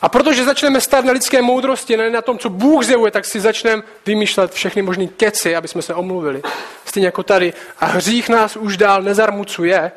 A 0.00 0.08
protože 0.08 0.44
začneme 0.44 0.80
stát 0.80 1.04
na 1.04 1.12
lidské 1.12 1.42
moudrosti, 1.42 1.96
ne 1.96 2.10
na 2.10 2.22
tom, 2.22 2.38
co 2.38 2.50
Bůh 2.50 2.84
zjevuje, 2.84 3.10
tak 3.10 3.24
si 3.24 3.40
začneme 3.40 3.82
vymýšlet 4.06 4.52
všechny 4.52 4.82
možné 4.82 5.06
keci, 5.06 5.56
aby 5.56 5.68
jsme 5.68 5.82
se 5.82 5.94
omluvili. 5.94 6.42
Stejně 6.84 7.06
jako 7.06 7.22
tady. 7.22 7.52
A 7.78 7.86
hřích 7.86 8.28
nás 8.28 8.56
už 8.56 8.76
dál 8.76 9.02
nezarmucuje, 9.02 9.92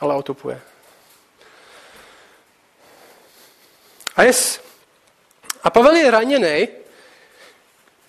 ale 0.00 0.14
otopuje. 0.14 0.60
A, 4.16 4.22
jest, 4.22 4.64
a 5.62 5.70
Pavel 5.70 5.94
je 5.94 6.10
raněný, 6.10 6.68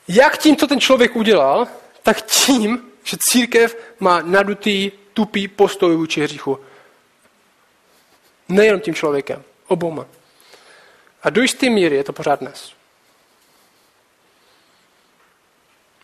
jak 0.08 0.38
tím, 0.38 0.56
co 0.56 0.68
ten 0.68 0.80
člověk 0.80 1.16
udělal, 1.16 1.68
tak 2.04 2.22
tím, 2.22 2.92
že 3.04 3.18
církev 3.20 3.78
má 4.00 4.22
nadutý, 4.22 4.92
tupý 5.14 5.48
postoj 5.48 5.96
vůči 5.96 6.22
hříchu. 6.22 6.60
Nejenom 8.50 8.82
tím 8.82 8.94
člověkem. 8.94 9.44
Obouma. 9.76 10.06
A 11.24 11.30
do 11.30 11.42
jisté 11.42 11.70
míry 11.70 11.96
je 11.96 12.04
to 12.04 12.14
pořád 12.14 12.40
dnes. 12.40 12.72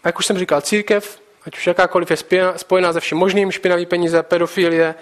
A 0.03 0.07
jak 0.07 0.19
už 0.19 0.25
jsem 0.25 0.37
říkal, 0.37 0.61
církev, 0.61 1.21
ať 1.45 1.57
už 1.57 1.67
jakákoliv 1.67 2.11
je 2.11 2.17
spojená 2.55 2.93
se 2.93 2.99
vším 2.99 3.17
možným, 3.17 3.51
špinavý 3.51 3.85
peníze, 3.85 4.23
pedofilie, 4.23 4.95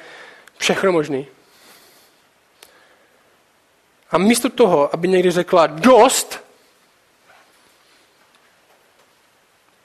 všechno 0.57 0.91
možný. 0.91 1.27
A 4.11 4.17
místo 4.17 4.49
toho, 4.49 4.93
aby 4.93 5.07
někdy 5.07 5.31
řekla 5.31 5.67
dost, 5.67 6.43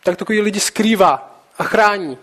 tak 0.03 0.17
takový 0.17 0.41
lidi 0.41 0.61
skrývá 0.61 1.41
a 1.59 1.65
chrání. 1.65 2.19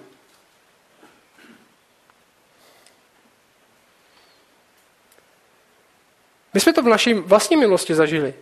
My 6.54 6.60
jsme 6.60 6.74
to 6.74 6.82
v 6.82 6.86
naší 6.86 7.14
vlastní 7.14 7.58
milosti 7.58 7.96
zažili. 7.96 8.34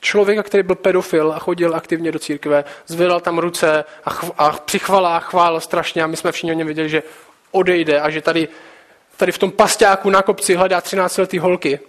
Člověka, 0.00 0.42
který 0.42 0.62
byl 0.62 0.74
pedofil 0.74 1.32
a 1.32 1.38
chodil 1.38 1.74
aktivně 1.74 2.12
do 2.12 2.18
církve, 2.18 2.64
zvedal 2.86 3.20
tam 3.20 3.38
ruce 3.38 3.84
a, 4.04 4.10
chv- 4.10 4.32
a 4.38 4.50
při 4.52 4.78
chvalách 4.78 5.34
strašně 5.58 6.02
a 6.02 6.06
my 6.06 6.16
jsme 6.16 6.32
všichni 6.32 6.52
o 6.52 6.54
něm 6.54 6.66
věděli, 6.66 6.88
že 6.88 7.02
odejde 7.50 8.00
a 8.00 8.10
že 8.10 8.22
tady, 8.22 8.48
tady 9.16 9.32
v 9.32 9.38
tom 9.38 9.50
pasťáku 9.50 10.10
na 10.10 10.22
kopci 10.22 10.54
hledá 10.54 10.80
13 10.80 11.18
letý 11.18 11.38
holky. 11.38 11.80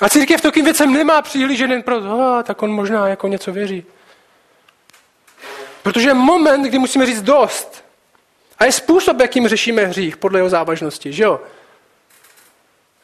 A 0.00 0.08
církev 0.08 0.40
takovým 0.40 0.64
věcem 0.64 0.92
nemá 0.92 1.22
přihlížen 1.22 1.82
pro 1.82 1.96
oh, 1.96 2.42
tak 2.42 2.62
on 2.62 2.70
možná 2.70 3.08
jako 3.08 3.28
něco 3.28 3.52
věří. 3.52 3.86
Protože 5.82 6.08
je 6.08 6.14
moment, 6.14 6.62
kdy 6.62 6.78
musíme 6.78 7.06
říct 7.06 7.22
dost. 7.22 7.84
A 8.58 8.64
je 8.64 8.72
způsob, 8.72 9.20
jakým 9.20 9.48
řešíme 9.48 9.84
hřích 9.84 10.16
podle 10.16 10.38
jeho 10.38 10.48
závažnosti, 10.48 11.12
že 11.12 11.22
jo? 11.22 11.40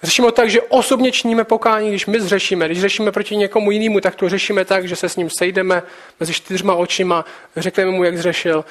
Řešíme 0.02 0.28
to 0.28 0.32
tak, 0.32 0.50
že 0.50 0.62
osobně 0.62 1.12
činíme 1.12 1.44
pokání, 1.44 1.88
když 1.88 2.06
my 2.06 2.20
zřešíme. 2.20 2.66
Když 2.66 2.80
řešíme 2.80 3.12
proti 3.12 3.36
někomu 3.36 3.70
jinému, 3.70 4.00
tak 4.00 4.14
to 4.14 4.28
řešíme 4.28 4.64
tak, 4.64 4.88
že 4.88 4.96
se 4.96 5.08
s 5.08 5.16
ním 5.16 5.30
sejdeme 5.38 5.82
mezi 6.20 6.32
čtyřma 6.32 6.74
očima, 6.74 7.24
řekneme 7.56 7.90
mu, 7.90 8.04
jak 8.04 8.18
zřešil 8.18 8.64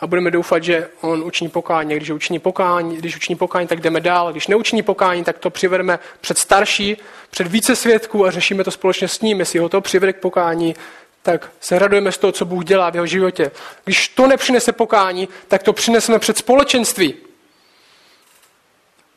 a 0.00 0.06
budeme 0.06 0.30
doufat, 0.30 0.64
že 0.64 0.88
on 1.00 1.22
učiní 1.22 1.50
pokání. 1.50 1.96
Když 1.96 2.10
učiní 2.10 2.38
pokání, 2.38 2.96
když 2.96 3.16
učiní 3.16 3.36
pokání, 3.36 3.68
tak 3.68 3.80
jdeme 3.80 4.00
dál. 4.00 4.32
Když 4.32 4.46
neučiní 4.46 4.82
pokání, 4.82 5.24
tak 5.24 5.38
to 5.38 5.50
přivedeme 5.50 5.98
před 6.20 6.38
starší, 6.38 6.96
před 7.30 7.46
více 7.46 7.76
svědků 7.76 8.26
a 8.26 8.30
řešíme 8.30 8.64
to 8.64 8.70
společně 8.70 9.08
s 9.08 9.20
ním. 9.20 9.40
Jestli 9.40 9.58
ho 9.58 9.68
to 9.68 9.80
přivede 9.80 10.12
k 10.12 10.20
pokání, 10.20 10.74
tak 11.22 11.50
se 11.60 11.78
radujeme 11.78 12.12
z 12.12 12.18
toho, 12.18 12.32
co 12.32 12.44
Bůh 12.44 12.64
dělá 12.64 12.90
v 12.90 12.94
jeho 12.94 13.06
životě. 13.06 13.50
Když 13.84 14.08
to 14.08 14.26
nepřinese 14.26 14.72
pokání, 14.72 15.28
tak 15.48 15.62
to 15.62 15.72
přineseme 15.72 16.18
před 16.18 16.38
společenství. 16.38 17.14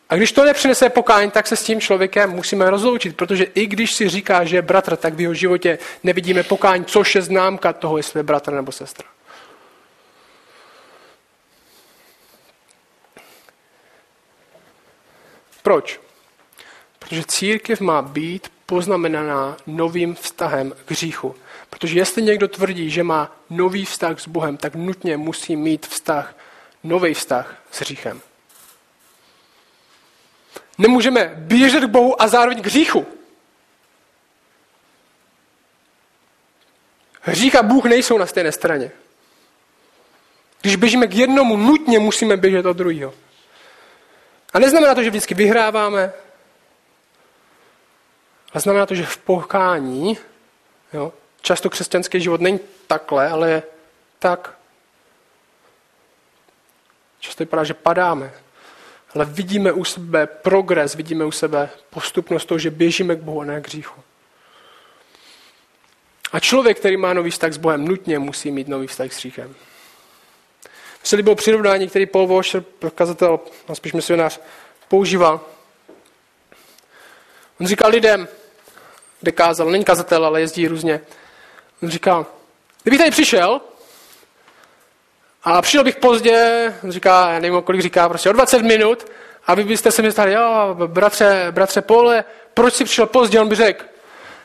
A 0.09 0.15
když 0.15 0.31
to 0.31 0.45
nepřinese 0.45 0.89
pokání, 0.89 1.31
tak 1.31 1.47
se 1.47 1.55
s 1.55 1.63
tím 1.63 1.81
člověkem 1.81 2.29
musíme 2.29 2.69
rozloučit, 2.69 3.17
protože 3.17 3.43
i 3.43 3.65
když 3.65 3.93
si 3.93 4.09
říká, 4.09 4.43
že 4.43 4.55
je 4.55 4.61
bratr, 4.61 4.95
tak 4.95 5.13
v 5.13 5.21
jeho 5.21 5.33
životě 5.33 5.79
nevidíme 6.03 6.43
pokání, 6.43 6.85
což 6.85 7.15
je 7.15 7.21
známka 7.21 7.73
toho, 7.73 7.97
jestli 7.97 8.19
je 8.19 8.23
bratr 8.23 8.53
nebo 8.53 8.71
sestra. 8.71 9.07
Proč? 15.63 15.99
Protože 16.99 17.23
církev 17.27 17.81
má 17.81 18.01
být 18.01 18.51
poznamenaná 18.65 19.57
novým 19.67 20.15
vztahem 20.15 20.73
k 20.85 20.91
hříchu. 20.91 21.35
Protože 21.73 21.99
jestli 21.99 22.21
někdo 22.21 22.47
tvrdí, 22.47 22.89
že 22.89 23.03
má 23.03 23.35
nový 23.49 23.85
vztah 23.85 24.19
s 24.19 24.27
Bohem, 24.27 24.57
tak 24.57 24.75
nutně 24.75 25.17
musí 25.17 25.55
mít 25.55 25.87
vztah, 25.87 26.35
nový 26.83 27.13
vztah 27.13 27.55
s 27.71 27.79
hříchem. 27.79 28.21
Nemůžeme 30.77 31.33
běžet 31.35 31.83
k 31.83 31.89
Bohu 31.89 32.21
a 32.21 32.27
zároveň 32.27 32.61
k 32.61 32.65
hříchu. 32.65 33.07
Hřích 37.21 37.55
a 37.55 37.63
Bůh 37.63 37.85
nejsou 37.85 38.17
na 38.17 38.25
stejné 38.25 38.51
straně. 38.51 38.91
Když 40.61 40.75
běžíme 40.75 41.07
k 41.07 41.13
jednomu, 41.13 41.57
nutně 41.57 41.99
musíme 41.99 42.37
běžet 42.37 42.65
od 42.65 42.77
druhého. 42.77 43.13
A 44.53 44.59
neznamená 44.59 44.95
to, 44.95 45.03
že 45.03 45.09
vždycky 45.09 45.33
vyhráváme, 45.33 46.13
ale 48.53 48.61
znamená 48.61 48.85
to, 48.85 48.95
že 48.95 49.05
v 49.05 49.17
pokání 49.17 50.17
jo, 50.93 51.13
Často 51.43 51.69
křesťanský 51.69 52.21
život 52.21 52.41
není 52.41 52.59
takhle, 52.87 53.29
ale 53.29 53.49
je 53.49 53.63
tak. 54.19 54.57
Často 57.19 57.43
vypadá, 57.43 57.63
že 57.63 57.73
padáme. 57.73 58.33
Ale 59.15 59.25
vidíme 59.25 59.71
u 59.71 59.83
sebe 59.83 60.27
progres, 60.27 60.95
vidíme 60.95 61.25
u 61.25 61.31
sebe 61.31 61.69
postupnost 61.89 62.45
toho, 62.45 62.59
že 62.59 62.71
běžíme 62.71 63.15
k 63.15 63.19
Bohu 63.19 63.41
a 63.41 63.45
ne 63.45 63.61
k 63.61 63.67
hříchu. 63.67 64.01
A 66.31 66.39
člověk, 66.39 66.79
který 66.79 66.97
má 66.97 67.13
nový 67.13 67.31
vztah 67.31 67.53
s 67.53 67.57
Bohem, 67.57 67.87
nutně 67.87 68.19
musí 68.19 68.51
mít 68.51 68.67
nový 68.67 68.87
vztah 68.87 69.13
s 69.13 69.17
hříchem. 69.17 69.55
Se 71.03 71.15
líbilo 71.15 71.35
přirovnání, 71.35 71.89
který 71.89 72.05
Paul 72.05 72.27
Washer, 72.27 72.63
kazatel, 72.95 73.39
a 73.67 73.75
spíš 73.75 73.93
misionář, 73.93 74.39
používal. 74.87 75.41
On 77.59 77.67
říkal 77.67 77.89
lidem, 77.89 78.27
kde 79.19 79.31
kázal, 79.31 79.71
není 79.71 79.85
kazatel, 79.85 80.25
ale 80.25 80.41
jezdí 80.41 80.67
různě, 80.67 81.01
On 81.83 81.89
říká, 81.89 82.25
kdybych 82.83 82.99
tady 82.99 83.11
přišel 83.11 83.61
a 85.43 85.61
přišel 85.61 85.83
bych 85.83 85.95
pozdě, 85.95 86.73
on 86.83 86.91
říká, 86.91 87.29
já 87.29 87.39
nevím, 87.39 87.61
kolik 87.61 87.81
říká, 87.81 88.09
prostě 88.09 88.29
o 88.29 88.33
20 88.33 88.61
minut, 88.61 89.07
a 89.47 89.53
vy 89.53 89.63
byste 89.63 89.91
se 89.91 90.01
mi 90.01 90.11
stali, 90.11 90.33
jo, 90.33 90.75
bratře, 90.87 91.47
bratře 91.51 91.81
Pole, 91.81 92.23
proč 92.53 92.73
jsi 92.73 92.83
přišel 92.83 93.05
pozdě? 93.05 93.41
On 93.41 93.49
by 93.49 93.55
řekl, 93.55 93.85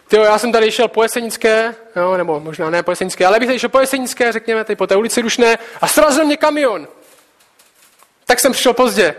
tyjo, 0.09 0.22
já 0.22 0.38
jsem 0.38 0.53
tady 0.53 0.72
šel 0.72 0.88
po 0.88 1.03
Jesenické, 1.03 1.74
jo, 1.96 2.16
nebo 2.16 2.40
možná 2.40 2.70
ne 2.70 2.83
po 2.83 2.92
Jesenické, 2.92 3.27
ale 3.27 3.38
bych 3.38 3.48
tady 3.48 3.59
šel 3.59 3.70
po 3.70 3.81
Jesenické, 3.81 4.33
řekněme, 4.33 4.64
tady 4.64 4.77
po 4.77 4.87
té 4.87 4.96
ulici 4.96 5.20
Rušné, 5.20 5.59
a 5.81 5.88
srazil 5.88 6.24
mě 6.24 6.37
kamion. 6.37 6.88
Tak 8.27 8.40
jsem 8.40 8.53
přišel 8.53 8.72
pozdě. 8.72 9.14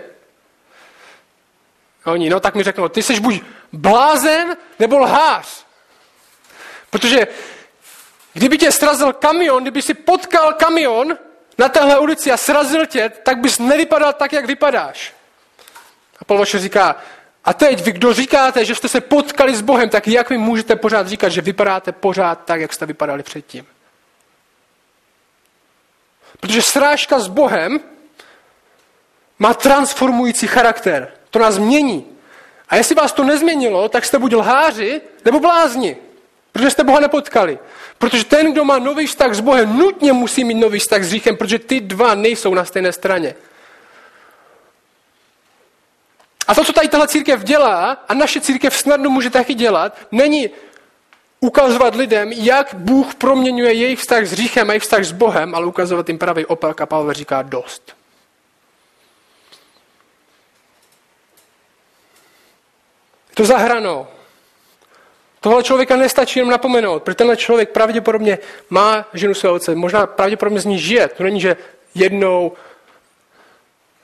A 2.06 2.12
oni, 2.12 2.30
no 2.30 2.40
tak 2.40 2.56
mi 2.56 2.64
řeknou, 2.64 2.90
ty 2.90 3.04
jsi 3.04 3.20
buď 3.20 3.42
blázen 3.74 4.58
nebo 4.80 5.00
lhář. 5.00 5.70
Protože 6.90 7.28
Kdyby 8.34 8.58
tě 8.58 8.72
srazil 8.72 9.14
kamion, 9.14 9.64
kdyby 9.64 9.82
si 9.82 9.94
potkal 9.94 10.54
kamion 10.54 11.18
na 11.58 11.70
téhle 11.70 12.00
ulici 12.00 12.32
a 12.32 12.38
srazil 12.38 12.86
tě, 12.86 13.10
tak 13.24 13.38
bys 13.38 13.60
nevypadal 13.60 14.14
tak, 14.14 14.34
jak 14.34 14.46
vypadáš. 14.46 15.14
A 16.20 16.26
Paul 16.26 16.46
říká, 16.46 16.96
a 17.46 17.54
teď 17.54 17.84
vy, 17.84 17.92
kdo 17.92 18.14
říkáte, 18.14 18.66
že 18.66 18.76
jste 18.76 18.88
se 18.88 19.02
potkali 19.02 19.56
s 19.56 19.62
Bohem, 19.62 19.90
tak 19.90 20.08
jak 20.08 20.30
vy 20.30 20.38
můžete 20.38 20.76
pořád 20.76 21.08
říkat, 21.08 21.30
že 21.30 21.42
vypadáte 21.42 21.92
pořád 21.92 22.46
tak, 22.46 22.62
jak 22.62 22.74
jste 22.74 22.86
vypadali 22.86 23.24
předtím? 23.24 23.66
Protože 26.40 26.62
srážka 26.62 27.20
s 27.20 27.28
Bohem 27.28 27.80
má 29.40 29.54
transformující 29.54 30.48
charakter. 30.48 31.14
To 31.30 31.40
nás 31.40 31.58
mění. 31.58 32.06
A 32.70 32.76
jestli 32.76 32.96
vás 32.96 33.12
to 33.12 33.24
nezměnilo, 33.24 33.90
tak 33.90 34.06
jste 34.06 34.20
buď 34.20 34.36
lháři, 34.36 35.02
nebo 35.26 35.40
blázni. 35.40 35.98
Protože 36.52 36.70
jste 36.70 36.84
Boha 36.84 37.00
nepotkali. 37.00 37.60
Protože 37.98 38.24
ten, 38.24 38.52
kdo 38.52 38.66
má 38.66 38.80
nový 38.80 39.08
vztah 39.08 39.34
s 39.34 39.40
Bohem, 39.40 39.78
nutně 39.78 40.14
musí 40.14 40.44
mít 40.44 40.54
nový 40.54 40.80
vztah 40.80 41.04
s 41.04 41.10
říchem, 41.10 41.38
protože 41.38 41.60
ty 41.60 41.80
dva 41.80 42.16
nejsou 42.16 42.54
na 42.54 42.66
stejné 42.66 42.92
straně. 42.92 43.36
A 46.48 46.56
to, 46.56 46.66
co 46.66 46.74
tady 46.74 46.88
tahle 46.88 47.08
církev 47.08 47.44
dělá, 47.44 47.92
a 48.08 48.14
naše 48.14 48.42
církev 48.42 48.76
snadno 48.76 49.10
může 49.10 49.30
taky 49.30 49.54
dělat, 49.54 49.98
není 50.12 50.50
ukazovat 51.40 51.96
lidem, 51.96 52.32
jak 52.32 52.74
Bůh 52.74 53.16
proměňuje 53.16 53.74
jejich 53.74 54.00
vztah 54.00 54.26
s 54.26 54.34
říchem 54.34 54.70
a 54.70 54.74
jejich 54.74 54.84
vztah 54.84 55.04
s 55.04 55.12
Bohem, 55.12 55.56
ale 55.56 55.66
ukazovat 55.66 56.10
jim 56.10 56.18
pravý 56.18 56.46
opak 56.46 56.82
a 56.82 56.86
Pavel 56.86 57.14
říká 57.14 57.42
dost. 57.42 57.96
To 63.34 63.46
zahranou. 63.46 64.08
Tohle 65.40 65.64
člověka 65.64 65.96
nestačí 65.96 66.40
jenom 66.40 66.52
napomenout, 66.52 67.04
protože 67.04 67.16
tenhle 67.16 67.38
člověk 67.38 67.70
pravděpodobně 67.70 68.38
má 68.70 69.06
ženu 69.14 69.34
svého 69.34 69.56
otce, 69.56 69.76
možná 69.76 70.08
pravděpodobně 70.08 70.60
z 70.60 70.66
ní 70.66 70.80
žije. 70.80 71.08
To 71.08 71.24
není, 71.24 71.42
že 71.42 71.58
jednou 71.96 72.52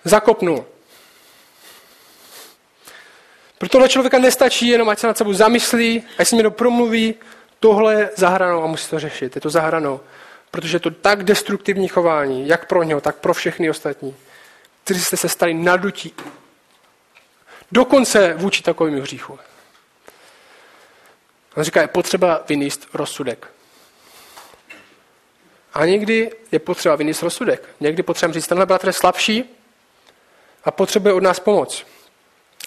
zakopnul. 0.03 0.65
Pro 3.57 3.69
tohle 3.69 3.89
člověka 3.89 4.19
nestačí 4.19 4.67
jenom, 4.67 4.89
ať 4.89 4.99
se 4.99 5.07
nad 5.07 5.17
sebou 5.17 5.33
zamyslí, 5.33 6.03
ať 6.17 6.27
si 6.27 6.35
někdo 6.35 6.51
promluví, 6.51 7.15
tohle 7.59 7.93
je 7.93 8.09
zahranou 8.15 8.63
a 8.63 8.67
musí 8.67 8.89
to 8.89 8.99
řešit. 8.99 9.35
Je 9.35 9.41
to 9.41 9.49
zahranou. 9.49 9.99
Protože 10.51 10.75
je 10.75 10.79
to 10.79 10.91
tak 10.91 11.23
destruktivní 11.23 11.87
chování, 11.87 12.47
jak 12.47 12.67
pro 12.67 12.83
něho, 12.83 13.01
tak 13.01 13.15
pro 13.15 13.33
všechny 13.33 13.69
ostatní, 13.69 14.15
kteří 14.83 14.99
jste 14.99 15.17
se 15.17 15.29
stali 15.29 15.53
nadutí. 15.53 16.13
Dokonce 17.71 18.33
vůči 18.33 18.63
takovým 18.63 19.01
hříchu. 19.01 19.39
On 21.55 21.63
říká, 21.63 21.81
je 21.81 21.87
potřeba 21.87 22.43
vyníst 22.49 22.87
rozsudek. 22.93 23.47
A 25.73 25.85
někdy 25.85 26.31
je 26.51 26.59
potřeba 26.59 26.95
vyníst 26.95 27.23
rozsudek. 27.23 27.69
Někdy 27.79 28.03
potřeba 28.03 28.33
říct, 28.33 28.47
tenhle 28.47 28.65
bratr 28.65 28.87
je 28.87 28.93
slabší 28.93 29.43
a 30.63 30.71
potřebuje 30.71 31.13
od 31.13 31.23
nás 31.23 31.39
pomoc. 31.39 31.85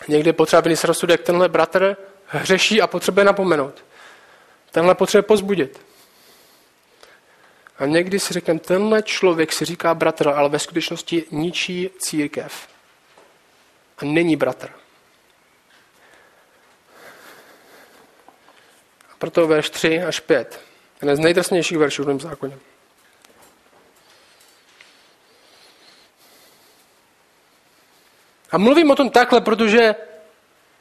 Někdy 0.08 0.28
je 0.28 0.32
potřeba 0.32 0.60
vyníst 0.60 0.84
rozsudek, 0.84 1.22
tenhle 1.22 1.48
bratr 1.48 1.96
hřeší 2.26 2.82
a 2.82 2.86
potřebuje 2.86 3.24
napomenout. 3.24 3.84
Tenhle 4.70 4.94
potřebuje 4.94 5.22
pozbudit. 5.22 5.80
A 7.78 7.86
někdy 7.86 8.20
si 8.20 8.34
řekneme, 8.34 8.60
tenhle 8.60 9.02
člověk 9.02 9.52
si 9.52 9.64
říká 9.64 9.94
bratr, 9.94 10.28
ale 10.28 10.48
ve 10.48 10.58
skutečnosti 10.58 11.24
ničí 11.30 11.90
církev. 11.98 12.68
A 13.98 14.04
není 14.04 14.36
bratr. 14.36 14.70
Proto 19.18 19.46
verš 19.46 19.70
3 19.70 20.02
až 20.02 20.20
5. 20.20 20.60
Jeden 21.02 21.16
z 21.16 21.20
nejdrsnějších 21.20 21.78
veršů 21.78 22.02
v 22.02 22.06
Novém 22.06 22.20
zákoně. 22.20 22.58
A 28.50 28.58
mluvím 28.58 28.90
o 28.90 28.96
tom 28.96 29.10
takhle, 29.10 29.40
protože 29.40 29.94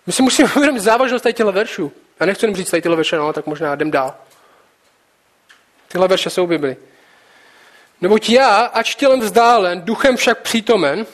my 0.06 0.14
si 0.14 0.22
musíme 0.22 0.50
uvědomit 0.56 0.80
závažnost 0.80 1.24
tady 1.24 1.34
těchto 1.34 1.52
veršů. 1.52 1.92
Já 2.20 2.26
nechci 2.26 2.46
jenom 2.46 2.56
říct 2.56 2.70
tady 2.70 2.82
tyhle 2.82 2.98
verše, 2.98 3.16
no, 3.16 3.34
tak 3.34 3.46
možná 3.46 3.74
jdem 3.74 3.92
dál. 3.92 4.16
Tyhle 5.88 6.08
verše 6.08 6.30
jsou 6.30 6.48
Bibli. 6.48 6.78
Neboť 8.02 8.30
já, 8.30 8.56
ač 8.56 8.96
tělem 8.96 9.20
vzdálen, 9.20 9.82
duchem 9.82 10.18
však 10.18 10.42
přítomen, 10.42 11.06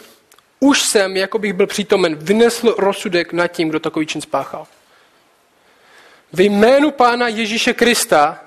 už 0.60 0.82
jsem, 0.82 1.18
jako 1.18 1.40
bych 1.40 1.54
byl 1.54 1.68
přítomen, 1.68 2.16
vynesl 2.16 2.76
rozsudek 2.78 3.34
nad 3.34 3.48
tím, 3.48 3.70
kdo 3.70 3.80
takový 3.80 4.06
čin 4.06 4.22
spáchal. 4.22 4.68
Ve 6.34 6.44
jménu 6.44 6.92
Pána 6.92 7.28
Ježíše 7.28 7.74
Krista, 7.74 8.44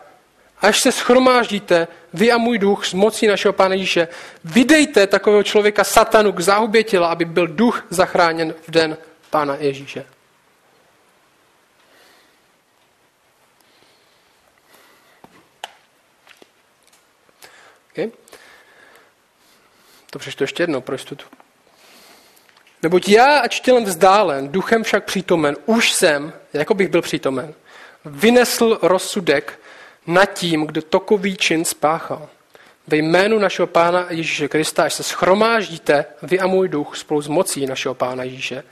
až 0.61 0.81
se 0.81 0.92
schromáždíte, 0.92 1.88
vy 2.12 2.33
a 2.33 2.38
můj 2.38 2.59
duch 2.59 2.87
z 2.87 2.92
mocí 2.92 3.27
našeho 3.27 3.53
Pána 3.53 3.75
Ježíše, 3.75 4.09
vydejte 4.44 5.07
takového 5.07 5.42
člověka 5.42 5.85
satanu 5.85 6.33
k 6.33 6.40
záhubě 6.40 6.85
těla, 6.85 7.09
aby 7.09 7.25
byl 7.25 7.46
duch 7.46 7.87
zachráněn 7.90 8.55
v 8.68 8.70
den 8.70 8.96
Pána 9.31 9.57
Ježíše. 9.57 10.07
Okay? 17.92 18.11
To 20.11 20.18
přečtu 20.18 20.44
ještě 20.44 20.62
jednou 20.62 20.81
pro 20.81 20.94
jistotu. 20.94 21.27
Neboť 22.83 23.09
já, 23.09 23.38
ač 23.38 23.61
tělem 23.61 23.85
vzdálen, 23.85 24.49
duchem 24.49 24.83
však 24.83 25.05
přítomen, 25.05 25.57
už 25.66 25.92
jsem, 25.92 26.33
jako 26.53 26.75
bych 26.75 26.88
byl 26.88 27.03
přítomen, 27.03 27.55
vynesl 28.07 28.79
rozsudek 28.83 29.61
nad 30.07 30.25
tím, 30.25 30.66
kdo 30.66 30.83
takový 30.83 31.37
čin 31.37 31.64
spáchal. 31.64 32.29
Ve 32.87 32.97
jménu 32.97 33.38
našeho 33.38 33.66
Pána 33.66 34.07
Ježíše 34.11 34.49
Krista, 34.49 34.85
až 34.85 34.95
se 34.95 35.03
schromáždíte, 35.03 36.05
vy 36.23 36.40
a 36.40 36.47
můj 36.47 36.69
duch 36.69 36.97
spolu 36.97 37.23
s 37.23 37.29
mocí 37.29 37.66
našeho 37.66 37.95
Pána 37.95 38.25
Ježíše, 38.25 38.64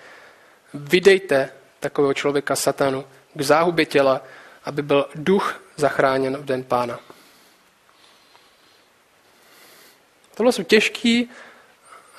vydejte 0.75 1.51
takového 1.81 2.14
člověka 2.14 2.57
satanu 2.57 3.05
k 3.35 3.40
záhubě 3.40 3.87
těla, 3.87 4.23
aby 4.64 4.83
byl 4.83 5.07
duch 5.14 5.61
zachráněn 5.77 6.37
v 6.37 6.44
den 6.44 6.64
Pána. 6.64 7.01
Tohle 10.35 10.53
jsou 10.53 10.62
těžký, 10.62 11.31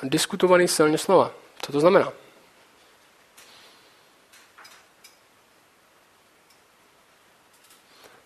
diskutovaný 0.04 0.68
silně 0.68 0.98
slova. 0.98 1.32
Co 1.62 1.72
to 1.72 1.80
znamená? 1.80 2.14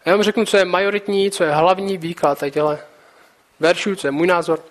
Já 0.05 0.12
vám 0.12 0.23
řeknu, 0.23 0.45
co 0.45 0.57
je 0.57 0.65
majoritní, 0.65 1.31
co 1.31 1.43
je 1.43 1.51
hlavní 1.51 1.97
výklad 1.97 2.43
těle 2.51 2.79
veršů, 3.59 3.95
co 3.95 4.07
je 4.07 4.12
můj 4.12 4.27
názor. 4.27 4.65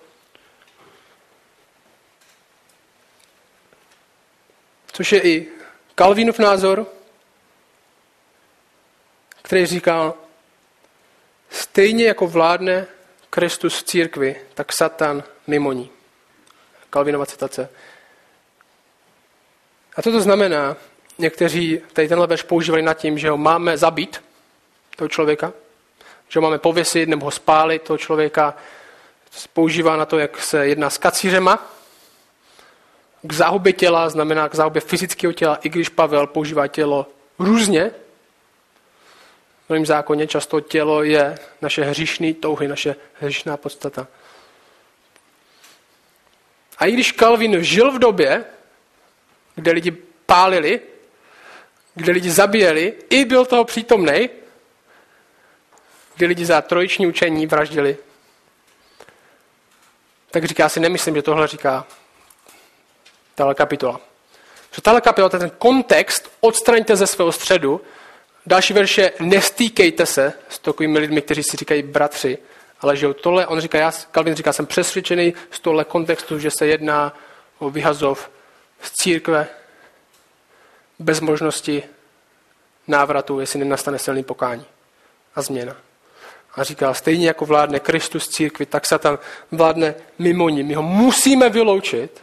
Což 4.91 5.11
je 5.11 5.21
i 5.21 5.47
Kalvínův 5.95 6.39
názor, 6.39 6.87
který 9.41 9.65
říkal, 9.65 10.13
stejně 11.49 12.05
jako 12.05 12.27
vládne 12.27 12.87
Kristus 13.29 13.83
církvi, 13.83 14.41
tak 14.53 14.73
Satan 14.73 15.23
mimo 15.47 15.71
ní. 15.71 15.89
Kalvinova 16.89 17.25
citace. 17.25 17.69
A 19.95 20.01
co 20.01 20.11
to 20.11 20.21
znamená? 20.21 20.77
Někteří 21.17 21.81
tady 21.93 22.07
tenhle 22.07 22.27
verš 22.27 22.43
používali 22.43 22.81
nad 22.81 22.93
tím, 22.93 23.17
že 23.17 23.29
ho 23.29 23.37
máme 23.37 23.77
zabít, 23.77 24.23
toho 24.99 25.09
člověka, 25.09 25.53
že 26.29 26.39
ho 26.39 26.41
máme 26.41 26.59
pověsit 26.59 27.09
nebo 27.09 27.25
ho 27.25 27.31
spálit, 27.31 27.81
toho 27.81 27.97
člověka. 27.97 28.53
Používá 29.53 29.97
na 29.97 30.05
to, 30.05 30.19
jak 30.19 30.43
se 30.43 30.67
jedná 30.67 30.89
s 30.89 30.97
kacířema. 30.97 31.71
K 33.21 33.33
záhubě 33.33 33.73
těla 33.73 34.09
znamená 34.09 34.49
k 34.49 34.55
záhubě 34.55 34.81
fyzického 34.81 35.33
těla, 35.33 35.55
i 35.55 35.69
když 35.69 35.89
Pavel 35.89 36.27
používá 36.27 36.67
tělo 36.67 37.07
různě, 37.39 37.91
v 39.65 39.69
novém 39.69 39.85
zákoně 39.85 40.27
často 40.27 40.61
tělo 40.61 41.03
je 41.03 41.37
naše 41.61 41.83
hříšné 41.83 42.33
touhy, 42.33 42.67
naše 42.67 42.95
hříšná 43.13 43.57
podstata. 43.57 44.07
A 46.77 46.85
i 46.85 46.91
když 46.91 47.11
Calvin 47.11 47.63
žil 47.63 47.91
v 47.91 47.99
době, 47.99 48.45
kde 49.55 49.71
lidi 49.71 49.91
pálili, 50.25 50.81
kde 51.95 52.11
lidi 52.11 52.31
zabíjeli, 52.31 52.93
i 53.09 53.25
byl 53.25 53.45
toho 53.45 53.63
přítomný, 53.63 54.29
kde 56.19 56.27
lidi 56.27 56.45
za 56.45 56.61
trojiční 56.61 57.07
učení 57.07 57.47
vraždili, 57.47 57.97
tak 60.31 60.45
říká 60.45 60.69
si, 60.69 60.79
nemyslím, 60.79 61.15
že 61.15 61.21
tohle 61.21 61.47
říká 61.47 61.85
tahle 63.35 63.55
kapitola. 63.55 64.01
Že 64.71 64.81
tahle 64.81 65.01
kapitola, 65.01 65.29
ten 65.29 65.49
kontext, 65.49 66.31
odstraňte 66.39 66.95
ze 66.95 67.07
svého 67.07 67.31
středu 67.31 67.81
Další 68.45 68.73
verš 68.73 68.97
je, 68.97 69.11
nestýkejte 69.19 70.05
se 70.05 70.33
s 70.49 70.59
takovými 70.59 70.99
lidmi, 70.99 71.21
kteří 71.21 71.43
si 71.43 71.57
říkají 71.57 71.83
bratři, 71.83 72.37
ale 72.81 72.97
že 72.97 73.13
tohle, 73.13 73.47
on 73.47 73.59
říká, 73.59 73.77
já, 73.77 73.91
Calvin 73.91 74.35
říká, 74.35 74.53
jsem 74.53 74.65
přesvědčený 74.65 75.33
z 75.51 75.59
tohle 75.59 75.85
kontextu, 75.85 76.39
že 76.39 76.51
se 76.51 76.67
jedná 76.67 77.13
o 77.59 77.69
vyhazov 77.69 78.29
z 78.81 78.91
církve 78.91 79.47
bez 80.99 81.21
možnosti 81.21 81.83
návratu, 82.87 83.39
jestli 83.39 83.59
nenastane 83.59 83.99
silný 83.99 84.23
pokání 84.23 84.65
a 85.35 85.41
změna. 85.41 85.88
A 86.55 86.63
říká, 86.63 86.93
stejně 86.93 87.27
jako 87.27 87.45
vládne 87.45 87.79
Kristus 87.79 88.27
církvi, 88.27 88.65
tak 88.65 88.87
Satan 88.87 89.19
vládne 89.51 89.95
mimo 90.19 90.49
ní. 90.49 90.63
My 90.63 90.73
ho 90.73 90.81
musíme 90.81 91.49
vyloučit, 91.49 92.21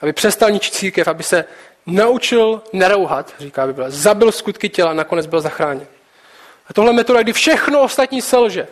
aby 0.00 0.12
přestal 0.12 0.50
ničit 0.50 0.74
církev, 0.74 1.08
aby 1.08 1.22
se 1.22 1.44
naučil 1.86 2.62
nerouhat, 2.72 3.34
říká 3.38 3.66
Bible, 3.66 3.90
zabil 3.90 4.32
skutky 4.32 4.68
těla, 4.68 4.92
nakonec 4.92 5.26
byl 5.26 5.40
zachráněn. 5.40 5.86
A 6.66 6.72
tohle 6.72 6.92
metoda, 6.92 7.22
kdy 7.22 7.32
všechno 7.32 7.82
ostatní 7.82 8.22
selže. 8.22 8.68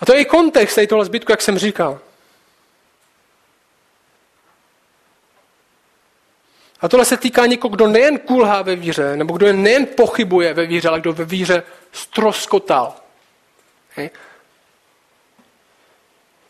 A 0.00 0.06
to 0.06 0.14
je 0.14 0.20
i 0.20 0.24
kontext 0.24 0.74
tady 0.74 0.86
tohle 0.86 1.04
zbytku, 1.04 1.32
jak 1.32 1.42
jsem 1.42 1.58
říkal. 1.58 2.00
A 6.80 6.88
tohle 6.88 7.04
se 7.04 7.16
týká 7.16 7.46
někoho, 7.46 7.70
kdo 7.70 7.86
nejen 7.86 8.18
kulhá 8.18 8.62
ve 8.62 8.76
víře, 8.76 9.16
nebo 9.16 9.36
kdo 9.36 9.52
nejen 9.52 9.86
pochybuje 9.86 10.54
ve 10.54 10.66
víře, 10.66 10.88
ale 10.88 11.00
kdo 11.00 11.12
ve 11.12 11.24
víře 11.24 11.62
stroskotal. 11.92 12.94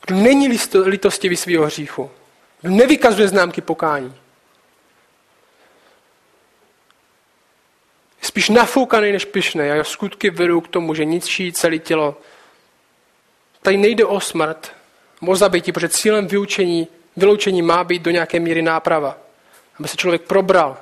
Kdo 0.06 0.16
není 0.16 0.58
litostivý 0.84 1.36
svého 1.36 1.66
hříchu. 1.66 2.10
Kdo 2.60 2.70
nevykazuje 2.70 3.28
známky 3.28 3.60
pokání. 3.60 4.14
Je 8.22 8.28
spíš 8.28 8.48
nafoukaný 8.48 9.12
než 9.12 9.24
pyšný 9.24 9.60
a 9.60 9.74
jeho 9.74 9.84
skutky 9.84 10.30
vedou 10.30 10.60
k 10.60 10.68
tomu, 10.68 10.94
že 10.94 11.04
ničí 11.04 11.52
celé 11.52 11.78
tělo. 11.78 12.16
Tady 13.62 13.76
nejde 13.76 14.04
o 14.04 14.20
smrt, 14.20 14.72
o 15.26 15.36
zabití, 15.36 15.72
protože 15.72 15.88
cílem 15.88 16.26
vyučení, 16.26 16.88
vyloučení 17.16 17.62
má 17.62 17.84
být 17.84 18.02
do 18.02 18.10
nějaké 18.10 18.40
míry 18.40 18.62
náprava. 18.62 19.27
Aby 19.78 19.88
se 19.88 19.96
člověk 19.96 20.22
probral. 20.22 20.76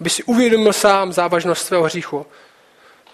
Aby 0.00 0.10
si 0.10 0.22
uvědomil 0.22 0.72
sám 0.72 1.12
závažnost 1.12 1.66
svého 1.66 1.82
hříchu. 1.82 2.26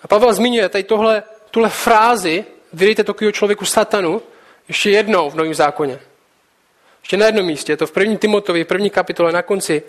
A 0.03 0.09
Pavel 0.09 0.33
zmiňuje 0.33 0.69
tady 0.69 0.85
tohle, 0.85 1.23
tuhle 1.51 1.69
frázi, 1.69 2.45
vydejte 2.73 3.05
takového 3.05 3.33
člověku 3.33 3.65
satanu, 3.65 4.23
ještě 4.69 4.91
jednou 4.91 5.31
v 5.31 5.35
Novém 5.35 5.55
zákoně. 5.55 5.99
Ještě 7.03 7.17
na 7.17 7.27
jednom 7.27 7.47
místě, 7.47 7.73
je 7.73 7.77
to 7.77 7.87
v 7.87 7.93
první 7.93 8.19
Timotovi, 8.19 8.65
první 8.65 8.91
kapitole 8.91 9.33
na 9.33 9.43
konci, 9.43 9.83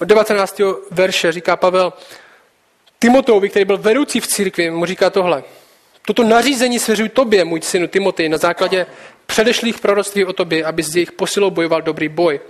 od 0.00 0.04
19. 0.04 0.60
verše 0.90 1.32
říká 1.32 1.56
Pavel, 1.56 1.92
Timotovi, 2.98 3.48
který 3.48 3.64
byl 3.64 3.78
vedoucí 3.78 4.20
v 4.20 4.26
církvi, 4.26 4.70
mu 4.70 4.86
říká 4.86 5.10
tohle. 5.10 5.42
Toto 6.06 6.22
nařízení 6.22 6.78
svěřuji 6.78 7.08
tobě, 7.08 7.44
můj 7.44 7.62
synu 7.62 7.86
Timotej, 7.86 8.28
na 8.28 8.38
základě 8.38 8.86
předešlých 9.26 9.80
proroctví 9.80 10.24
o 10.24 10.32
tobě, 10.32 10.64
aby 10.64 10.82
z 10.82 10.96
jejich 10.96 11.12
posilou 11.12 11.50
bojoval 11.50 11.82
dobrý 11.82 12.08
boj. 12.08 12.40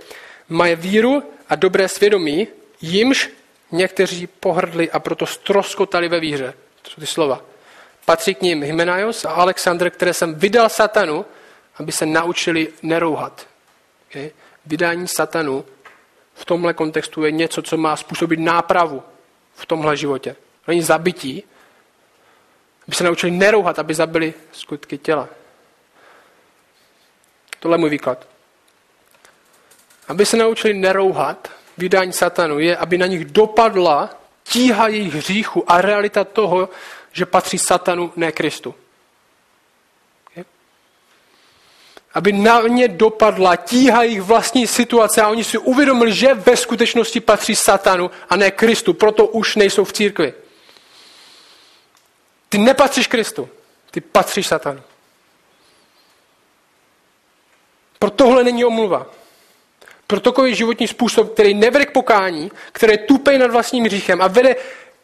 Maje 0.49 0.75
víru 0.75 1.23
a 1.53 1.55
dobré 1.55 1.87
svědomí, 1.87 2.47
jimž 2.81 3.29
někteří 3.71 4.27
pohrdli 4.27 4.91
a 4.91 4.99
proto 4.99 5.25
stroskotali 5.25 6.09
ve 6.09 6.19
víře. 6.19 6.53
To 6.81 6.89
jsou 6.89 7.01
ty 7.01 7.07
slova. 7.07 7.41
Patří 8.05 8.35
k 8.35 8.41
ním 8.41 8.63
Hymenaios 8.63 9.25
a 9.25 9.31
Alexandr, 9.31 9.89
které 9.89 10.13
jsem 10.13 10.35
vydal 10.35 10.69
satanu, 10.69 11.25
aby 11.77 11.91
se 11.91 12.05
naučili 12.05 12.67
nerouhat. 12.81 13.47
Okay? 14.09 14.31
Vydání 14.65 15.07
satanu 15.07 15.65
v 16.33 16.45
tomhle 16.45 16.73
kontextu 16.73 17.25
je 17.25 17.31
něco, 17.31 17.61
co 17.61 17.77
má 17.77 17.95
způsobit 17.95 18.39
nápravu 18.39 19.03
v 19.55 19.65
tomhle 19.65 19.97
životě. 19.97 20.35
Není 20.67 20.81
zabití, 20.81 21.43
aby 22.87 22.95
se 22.95 23.03
naučili 23.03 23.31
nerouhat, 23.31 23.79
aby 23.79 23.93
zabili 23.93 24.33
skutky 24.51 24.97
těla. 24.97 25.29
Tohle 27.59 27.75
je 27.75 27.79
můj 27.79 27.89
výklad. 27.89 28.32
Aby 30.07 30.25
se 30.25 30.37
naučili 30.37 30.73
nerouhat, 30.73 31.51
vydání 31.77 32.13
satanu 32.13 32.59
je, 32.59 32.77
aby 32.77 32.97
na 32.97 33.05
nich 33.05 33.25
dopadla 33.25 34.09
tíha 34.43 34.87
jejich 34.87 35.13
hříchu 35.13 35.71
a 35.71 35.81
realita 35.81 36.23
toho, 36.23 36.69
že 37.11 37.25
patří 37.25 37.57
satanu, 37.57 38.13
ne 38.15 38.31
Kristu. 38.31 38.75
Aby 42.13 42.31
na 42.31 42.61
ně 42.61 42.87
dopadla 42.87 43.55
tíha 43.55 44.03
jejich 44.03 44.21
vlastní 44.21 44.67
situace 44.67 45.21
a 45.21 45.29
oni 45.29 45.43
si 45.43 45.57
uvědomili, 45.57 46.13
že 46.13 46.33
ve 46.33 46.57
skutečnosti 46.57 47.19
patří 47.19 47.55
satanu 47.55 48.11
a 48.29 48.35
ne 48.35 48.51
Kristu, 48.51 48.93
proto 48.93 49.27
už 49.27 49.55
nejsou 49.55 49.83
v 49.83 49.93
církvi. 49.93 50.33
Ty 52.49 52.57
nepatříš 52.57 53.07
Kristu, 53.07 53.49
ty 53.91 54.01
patříš 54.01 54.47
satanu. 54.47 54.81
Pro 57.99 58.09
tohle 58.09 58.43
není 58.43 58.65
omluva. 58.65 59.05
Pro 60.07 60.19
takový 60.19 60.55
životní 60.55 60.87
způsob, 60.87 61.33
který 61.33 61.53
nevede 61.53 61.85
k 61.85 61.91
pokání, 61.91 62.51
který 62.71 62.91
je 62.93 62.97
tupej 62.97 63.37
nad 63.37 63.51
vlastním 63.51 63.85
hříchem 63.85 64.21
a 64.21 64.27
vede 64.27 64.55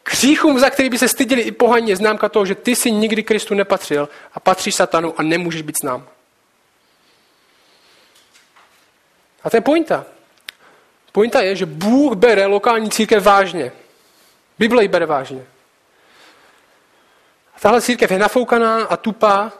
k 0.02 0.12
hříchům, 0.12 0.58
za 0.58 0.70
který 0.70 0.88
by 0.88 0.98
se 0.98 1.08
stydili 1.08 1.42
i 1.42 1.52
pohaně, 1.52 1.96
známka 1.96 2.28
toho, 2.28 2.46
že 2.46 2.54
ty 2.54 2.76
si 2.76 2.90
nikdy 2.90 3.22
Kristu 3.22 3.54
nepatřil 3.54 4.08
a 4.34 4.40
patříš 4.40 4.74
satanu 4.74 5.14
a 5.20 5.22
nemůžeš 5.22 5.62
být 5.62 5.78
s 5.78 5.82
nám. 5.82 6.08
A 9.44 9.50
to 9.50 9.56
je 9.56 9.60
pointa. 9.60 10.06
Pointa 11.12 11.40
je, 11.40 11.56
že 11.56 11.66
Bůh 11.66 12.14
bere 12.14 12.46
lokální 12.46 12.90
církev 12.90 13.24
vážně. 13.24 13.72
Bible 14.58 14.82
ji 14.82 14.88
bere 14.88 15.06
vážně. 15.06 15.46
A 17.56 17.60
tahle 17.60 17.82
církev 17.82 18.10
je 18.10 18.18
nafoukaná 18.18 18.84
a 18.84 18.96
tupá, 18.96 19.52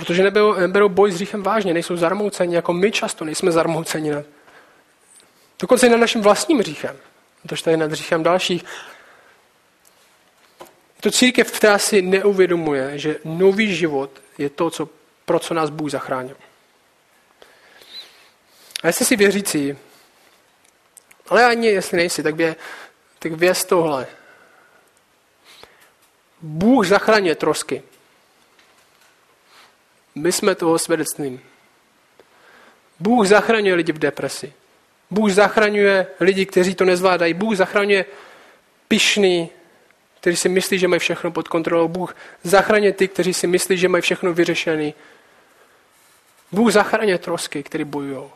protože 0.00 0.22
neberou, 0.22 0.54
neberou 0.54 0.88
boj 0.88 1.12
s 1.12 1.14
hříchem 1.14 1.42
vážně, 1.42 1.74
nejsou 1.74 1.96
zarmouceni, 1.96 2.54
jako 2.54 2.72
my 2.72 2.92
často 2.92 3.24
nejsme 3.24 3.52
zarmouceni. 3.52 4.10
Na, 4.10 4.22
dokonce 5.60 5.86
i 5.86 5.90
na 5.90 5.96
naším 5.96 6.20
vlastním 6.20 6.58
hříchem. 6.58 6.96
Tož 7.48 7.62
tady 7.62 7.76
nad 7.76 7.90
hříchem 7.90 8.22
dalších. 8.22 8.64
Je 10.96 11.02
to 11.02 11.10
církev, 11.10 11.52
která 11.52 11.78
si 11.78 12.02
neuvědomuje, 12.02 12.98
že 12.98 13.16
nový 13.24 13.74
život 13.74 14.10
je 14.38 14.50
to, 14.50 14.70
co 14.70 14.88
pro 15.24 15.38
co 15.38 15.54
nás 15.54 15.70
Bůh 15.70 15.90
zachránil. 15.90 16.36
A 18.82 18.86
jestli 18.86 19.04
si 19.04 19.16
věřící, 19.16 19.78
ale 21.28 21.44
ani 21.44 21.66
jestli 21.66 21.96
nejsi, 21.96 22.22
tak, 22.22 22.34
bě, 22.34 22.56
tak 23.18 23.32
věz 23.32 23.64
tohle. 23.64 24.06
Bůh 26.40 26.86
zachraňuje 26.86 27.34
trosky. 27.34 27.82
My 30.14 30.32
jsme 30.32 30.54
toho 30.54 30.78
svědectvím. 30.78 31.40
Bůh 33.00 33.26
zachraňuje 33.26 33.74
lidi 33.74 33.92
v 33.92 33.98
depresi. 33.98 34.52
Bůh 35.10 35.30
zachraňuje 35.30 36.06
lidi, 36.20 36.46
kteří 36.46 36.74
to 36.74 36.84
nezvládají. 36.84 37.34
Bůh 37.34 37.56
zachraňuje 37.56 38.04
pišný, 38.88 39.50
kteří 40.20 40.36
si 40.36 40.48
myslí, 40.48 40.78
že 40.78 40.88
mají 40.88 41.00
všechno 41.00 41.30
pod 41.30 41.48
kontrolou. 41.48 41.88
Bůh 41.88 42.16
zachraňuje 42.42 42.92
ty, 42.92 43.08
kteří 43.08 43.34
si 43.34 43.46
myslí, 43.46 43.76
že 43.78 43.88
mají 43.88 44.02
všechno 44.02 44.32
vyřešené. 44.34 44.92
Bůh 46.52 46.72
zachraňuje 46.72 47.18
trosky, 47.18 47.62
které 47.62 47.84
bojují. 47.84 48.30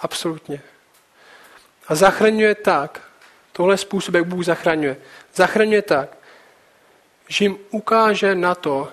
Absolutně. 0.00 0.60
A 1.88 1.94
zachraňuje 1.94 2.54
tak, 2.54 3.02
tohle 3.52 3.76
způsob, 3.76 4.14
jak 4.14 4.26
Bůh 4.26 4.44
zachraňuje, 4.44 4.96
zachraňuje 5.34 5.82
tak, 5.82 6.16
že 7.28 7.44
jim 7.44 7.58
ukáže 7.70 8.34
na 8.34 8.54
to, 8.54 8.92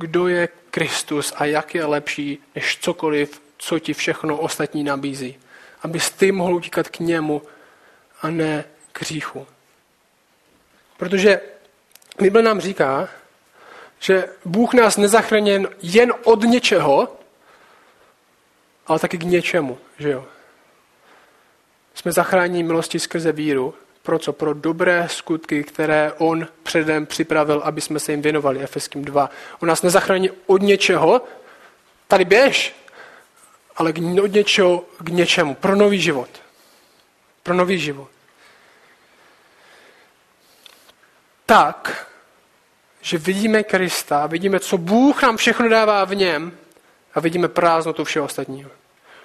kdo 0.00 0.28
je 0.28 0.48
Kristus 0.70 1.32
a 1.36 1.44
jak 1.44 1.74
je 1.74 1.84
lepší 1.84 2.38
než 2.54 2.78
cokoliv, 2.78 3.42
co 3.58 3.78
ti 3.78 3.94
všechno 3.94 4.36
ostatní 4.36 4.84
nabízí. 4.84 5.38
Abys 5.82 6.10
ty 6.10 6.32
mohl 6.32 6.54
utíkat 6.54 6.88
k 6.88 7.00
němu 7.00 7.42
a 8.22 8.30
ne 8.30 8.64
k 8.92 9.00
hříchu. 9.00 9.46
Protože 10.96 11.40
Bible 12.20 12.42
nám 12.42 12.60
říká, 12.60 13.08
že 13.98 14.28
Bůh 14.44 14.74
nás 14.74 14.96
nezachraňuje 14.96 15.62
jen 15.82 16.12
od 16.24 16.42
něčeho, 16.42 17.16
ale 18.86 18.98
taky 18.98 19.18
k 19.18 19.22
něčemu. 19.22 19.78
Že 19.98 20.10
jo? 20.10 20.26
Jsme 21.94 22.12
zachráněni 22.12 22.62
milosti 22.62 22.98
skrze 22.98 23.32
víru. 23.32 23.74
Pro 24.02 24.18
co? 24.18 24.32
Pro 24.32 24.54
dobré 24.54 25.08
skutky, 25.10 25.64
které 25.64 26.12
on 26.18 26.46
předem 26.62 27.06
připravil, 27.06 27.62
aby 27.64 27.80
jsme 27.80 28.00
se 28.00 28.12
jim 28.12 28.22
věnovali. 28.22 28.60
Efeským 28.60 29.04
2. 29.04 29.30
On 29.60 29.68
nás 29.68 29.82
nezachrání 29.82 30.30
od 30.46 30.62
něčeho, 30.62 31.24
tady 32.08 32.24
běž, 32.24 32.74
ale 33.76 33.92
od 34.22 34.32
něčeho 34.32 34.84
k 34.98 35.08
něčemu. 35.08 35.54
Pro 35.54 35.76
nový 35.76 36.00
život. 36.00 36.28
Pro 37.42 37.54
nový 37.54 37.78
život. 37.78 38.08
Tak, 41.46 42.06
že 43.00 43.18
vidíme 43.18 43.62
Krista, 43.62 44.26
vidíme, 44.26 44.60
co 44.60 44.78
Bůh 44.78 45.22
nám 45.22 45.36
všechno 45.36 45.68
dává 45.68 46.04
v 46.04 46.14
něm 46.14 46.52
a 47.14 47.20
vidíme 47.20 47.48
prázdnotu 47.48 48.04
všeho 48.04 48.24
ostatního. 48.24 48.70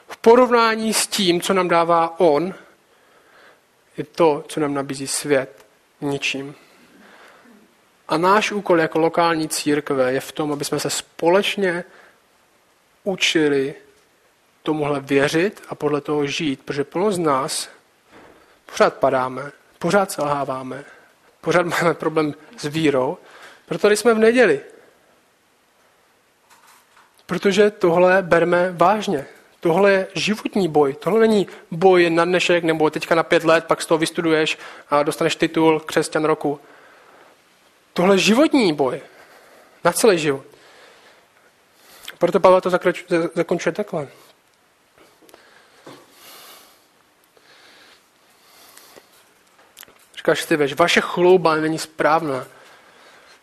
V 0.08 0.18
porovnání 0.18 0.94
s 0.94 1.08
tím, 1.08 1.42
co 1.42 1.54
nám 1.54 1.68
dává 1.68 2.20
On, 2.20 2.54
je 3.98 4.04
to, 4.04 4.44
co 4.48 4.60
nám 4.60 4.74
nabízí 4.74 5.08
svět, 5.08 5.66
ničím. 6.02 6.56
A 8.08 8.18
náš 8.18 8.52
úkol 8.52 8.80
jako 8.80 9.00
lokální 9.00 9.50
církve 9.50 10.14
je 10.14 10.20
v 10.20 10.32
tom, 10.32 10.54
aby 10.54 10.66
jsme 10.66 10.80
se 10.80 10.90
společně 10.90 11.84
učili 13.04 13.74
tomuhle 14.64 15.00
věřit 15.00 15.64
a 15.70 15.76
podle 15.76 16.02
toho 16.02 16.26
žít, 16.26 16.62
protože 16.66 16.84
plno 16.84 17.12
z 17.12 17.20
nás 17.20 17.70
pořád 18.66 18.94
padáme, 18.94 19.52
pořád 19.80 20.12
selháváme, 20.12 20.84
pořád 21.42 21.66
máme 21.66 21.94
problém 21.94 22.34
s 22.58 22.66
vírou, 22.66 23.18
proto 23.66 23.90
jsme 23.90 24.14
v 24.14 24.20
neděli. 24.20 24.62
Protože 27.26 27.72
tohle 27.72 28.22
berme 28.22 28.72
vážně. 28.72 29.26
Tohle 29.66 29.92
je 29.92 30.08
životní 30.14 30.68
boj. 30.68 30.94
Tohle 30.94 31.20
není 31.20 31.48
boj 31.72 32.10
na 32.10 32.26
dnešek 32.26 32.64
nebo 32.64 32.90
teďka 32.90 33.16
na 33.16 33.24
pět 33.24 33.44
let, 33.44 33.66
pak 33.66 33.82
z 33.82 33.86
toho 33.86 33.98
vystuduješ 33.98 34.58
a 34.90 35.04
dostaneš 35.04 35.36
titul 35.36 35.80
křesťan 35.80 36.24
roku. 36.24 36.60
Tohle 37.94 38.16
je 38.16 38.20
životní 38.20 38.74
boj. 38.74 39.02
Na 39.84 39.92
celý 39.92 40.18
život. 40.18 40.46
Proto 42.18 42.40
Pavel 42.40 42.62
to 42.62 42.70
zakončuje 43.36 43.74
takhle. 43.74 44.08
ty, 50.48 50.58
že 50.66 50.76
vaše 50.76 51.02
chlouba 51.02 51.56
není 51.56 51.78
správná. 51.78 52.48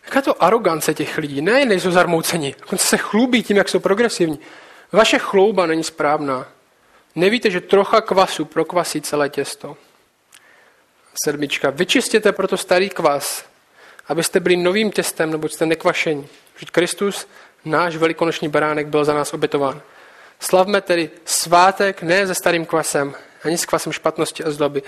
Jaká 0.05 0.21
to 0.21 0.43
arogance 0.43 0.93
těch 0.93 1.17
lidí? 1.17 1.41
Ne, 1.41 1.65
nejsou 1.65 1.91
zarmouceni. 1.91 2.55
Dokonce 2.59 2.87
se 2.87 2.97
chlubí 2.97 3.43
tím, 3.43 3.57
jak 3.57 3.69
jsou 3.69 3.79
progresivní. 3.79 4.39
Vaše 4.93 5.19
chlouba 5.19 5.65
není 5.65 5.83
správná. 5.83 6.47
Nevíte, 7.15 7.51
že 7.51 7.61
trocha 7.61 8.01
kvasu 8.01 8.45
prokvasí 8.45 9.01
celé 9.01 9.29
těsto. 9.29 9.77
Sedmička. 11.25 11.69
Vyčistěte 11.69 12.31
proto 12.31 12.57
starý 12.57 12.89
kvas, 12.89 13.45
abyste 14.07 14.39
byli 14.39 14.55
novým 14.55 14.91
těstem, 14.91 15.31
nebo 15.31 15.49
jste 15.49 15.65
nekvašení. 15.65 16.27
Vždyť 16.55 16.71
Kristus, 16.71 17.27
náš 17.65 17.95
velikonoční 17.95 18.49
baránek, 18.49 18.87
byl 18.87 19.05
za 19.05 19.13
nás 19.13 19.33
obětován. 19.33 19.81
Slavme 20.39 20.81
tedy 20.81 21.09
svátek 21.25 22.01
ne 22.01 22.27
se 22.27 22.35
starým 22.35 22.65
kvasem, 22.65 23.15
ani 23.43 23.57
s 23.57 23.65
kvasem 23.65 23.91
špatnosti 23.91 24.43
a 24.43 24.51
zloby, 24.51 24.83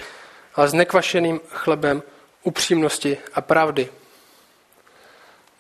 ale 0.55 0.67
s 0.67 0.73
nekvašeným 0.73 1.39
chlebem 1.49 2.03
upřímnosti 2.43 3.17
a 3.33 3.41
pravdy. 3.41 3.89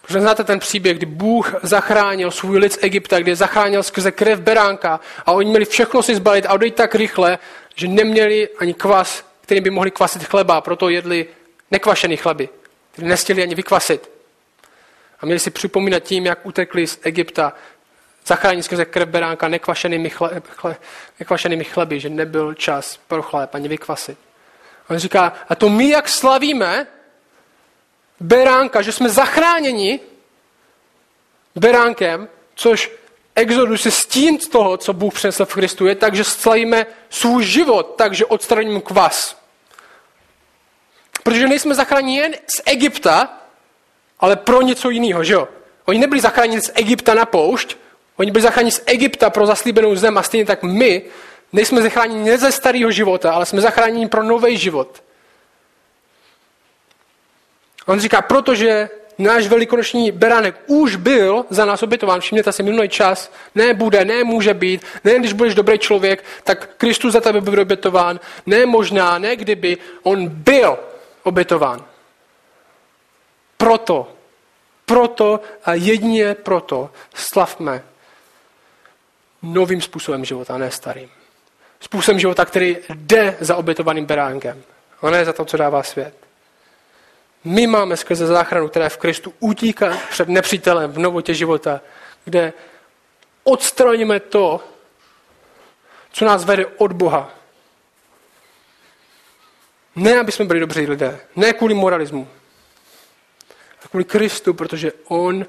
Protože 0.05 0.21
znáte 0.21 0.43
ten 0.43 0.59
příběh, 0.59 0.97
kdy 0.97 1.05
Bůh 1.05 1.55
zachránil 1.63 2.31
svůj 2.31 2.57
lid 2.57 2.73
z 2.73 2.79
Egypta, 2.81 3.19
kdy 3.19 3.35
zachránil 3.35 3.83
skrze 3.83 4.11
krev 4.11 4.39
beránka 4.39 4.99
a 5.25 5.31
oni 5.31 5.49
měli 5.49 5.65
všechno 5.65 6.03
si 6.03 6.15
zbalit 6.15 6.45
a 6.45 6.53
odejít 6.53 6.75
tak 6.75 6.95
rychle, 6.95 7.39
že 7.75 7.87
neměli 7.87 8.49
ani 8.59 8.73
kvas, 8.73 9.25
kterým 9.41 9.63
by 9.63 9.69
mohli 9.69 9.91
kvasit 9.91 10.23
chleba, 10.23 10.61
proto 10.61 10.89
jedli 10.89 11.27
nekvašený 11.71 12.17
chleby, 12.17 12.49
který 12.91 13.07
nestěli 13.07 13.43
ani 13.43 13.55
vykvasit. 13.55 14.09
A 15.19 15.25
měli 15.25 15.39
si 15.39 15.49
připomínat 15.49 16.03
tím, 16.03 16.25
jak 16.25 16.45
utekli 16.45 16.87
z 16.87 16.99
Egypta, 17.03 17.53
zachránit 18.25 18.63
skrze 18.63 18.85
krev 18.85 19.09
beránka 19.09 19.47
nekvašenými, 19.47 20.09
chle, 20.09 20.41
chle, 20.55 20.75
nekvašenými 21.19 21.63
chleby, 21.63 21.99
že 21.99 22.09
nebyl 22.09 22.53
čas 22.53 22.99
pro 23.07 23.21
chléb 23.21 23.55
ani 23.55 23.67
vykvasit. 23.67 24.17
On 24.89 24.97
říká, 24.97 25.33
a 25.49 25.55
to 25.55 25.69
my 25.69 25.89
jak 25.89 26.09
slavíme, 26.09 26.87
beránka, 28.19 28.81
že 28.81 28.91
jsme 28.91 29.09
zachráněni 29.09 29.99
beránkem, 31.55 32.27
což 32.55 32.91
Exodus 33.35 33.85
je 33.85 33.91
stín 33.91 34.39
z 34.39 34.47
toho, 34.47 34.77
co 34.77 34.93
Bůh 34.93 35.13
přinesl 35.13 35.45
v 35.45 35.53
Kristu, 35.53 35.87
je 35.87 35.95
tak, 35.95 36.15
že 36.15 36.23
slavíme 36.23 36.85
svůj 37.09 37.43
život, 37.43 37.93
takže 37.97 38.25
odstraníme 38.25 38.81
kvas. 38.81 39.37
Protože 41.23 41.47
nejsme 41.47 41.75
zachráněni 41.75 42.17
jen 42.17 42.33
z 42.33 42.61
Egypta, 42.65 43.39
ale 44.19 44.35
pro 44.35 44.61
něco 44.61 44.89
jiného, 44.89 45.23
že 45.23 45.33
jo? 45.33 45.47
Oni 45.85 45.99
nebyli 45.99 46.21
zachráněni 46.21 46.61
z 46.61 46.71
Egypta 46.75 47.13
na 47.13 47.25
poušť, 47.25 47.77
oni 48.17 48.31
byli 48.31 48.41
zachráněni 48.41 48.71
z 48.71 48.83
Egypta 48.85 49.29
pro 49.29 49.45
zaslíbenou 49.45 49.95
zem 49.95 50.17
a 50.17 50.23
stejně 50.23 50.45
tak 50.45 50.63
my 50.63 51.01
nejsme 51.53 51.81
zachráněni 51.81 52.29
ne 52.29 52.37
ze 52.37 52.51
starého 52.51 52.91
života, 52.91 53.33
ale 53.33 53.45
jsme 53.45 53.61
zachráněni 53.61 54.07
pro 54.07 54.23
nový 54.23 54.57
život. 54.57 55.03
On 57.85 57.99
říká, 57.99 58.21
protože 58.21 58.89
náš 59.17 59.47
velikonoční 59.47 60.11
beránek 60.11 60.55
už 60.67 60.95
byl 60.95 61.45
za 61.49 61.65
nás 61.65 61.83
obětován. 61.83 62.19
Všimněte 62.19 62.51
si 62.51 62.63
minulý 62.63 62.89
čas. 62.89 63.31
Ne 63.55 63.73
bude, 63.73 64.05
ne 64.05 64.23
může 64.23 64.53
být. 64.53 64.85
Ne, 65.03 65.19
když 65.19 65.33
budeš 65.33 65.55
dobrý 65.55 65.79
člověk, 65.79 66.23
tak 66.43 66.69
Kristus 66.77 67.13
za 67.13 67.21
tebe 67.21 67.41
byl 67.41 67.61
obětován. 67.61 68.19
Ne 68.45 68.65
možná, 68.65 69.17
ne 69.17 69.35
kdyby. 69.35 69.77
On 70.03 70.27
byl 70.27 70.77
obětován. 71.23 71.85
Proto, 73.57 74.11
proto 74.85 75.39
a 75.65 75.73
jedině 75.73 76.33
proto 76.33 76.89
slavme 77.13 77.83
novým 79.41 79.81
způsobem 79.81 80.25
života, 80.25 80.57
ne 80.57 80.71
starým. 80.71 81.09
Způsobem 81.79 82.19
života, 82.19 82.45
který 82.45 82.77
jde 82.89 83.37
za 83.39 83.55
obětovaným 83.55 84.05
beránkem. 84.05 84.63
A 85.01 85.09
ne 85.09 85.25
za 85.25 85.33
to, 85.33 85.45
co 85.45 85.57
dává 85.57 85.83
svět. 85.83 86.24
My 87.45 87.67
máme 87.67 87.97
skrze 87.97 88.27
záchranu, 88.27 88.67
která 88.67 88.85
je 88.85 88.89
v 88.89 88.97
Kristu, 88.97 89.33
utíkat 89.39 89.99
před 90.09 90.29
nepřítelem 90.29 90.91
v 90.91 90.99
novotě 90.99 91.33
života, 91.33 91.81
kde 92.23 92.53
odstraníme 93.43 94.19
to, 94.19 94.63
co 96.11 96.25
nás 96.25 96.45
vede 96.45 96.65
od 96.65 96.91
Boha. 96.91 97.31
Ne, 99.95 100.19
aby 100.19 100.31
jsme 100.31 100.45
byli 100.45 100.59
dobří 100.59 100.87
lidé, 100.87 101.19
ne 101.35 101.53
kvůli 101.53 101.73
moralismu, 101.73 102.27
ale 103.79 103.87
kvůli 103.89 104.05
Kristu, 104.05 104.53
protože 104.53 104.91
On 105.07 105.45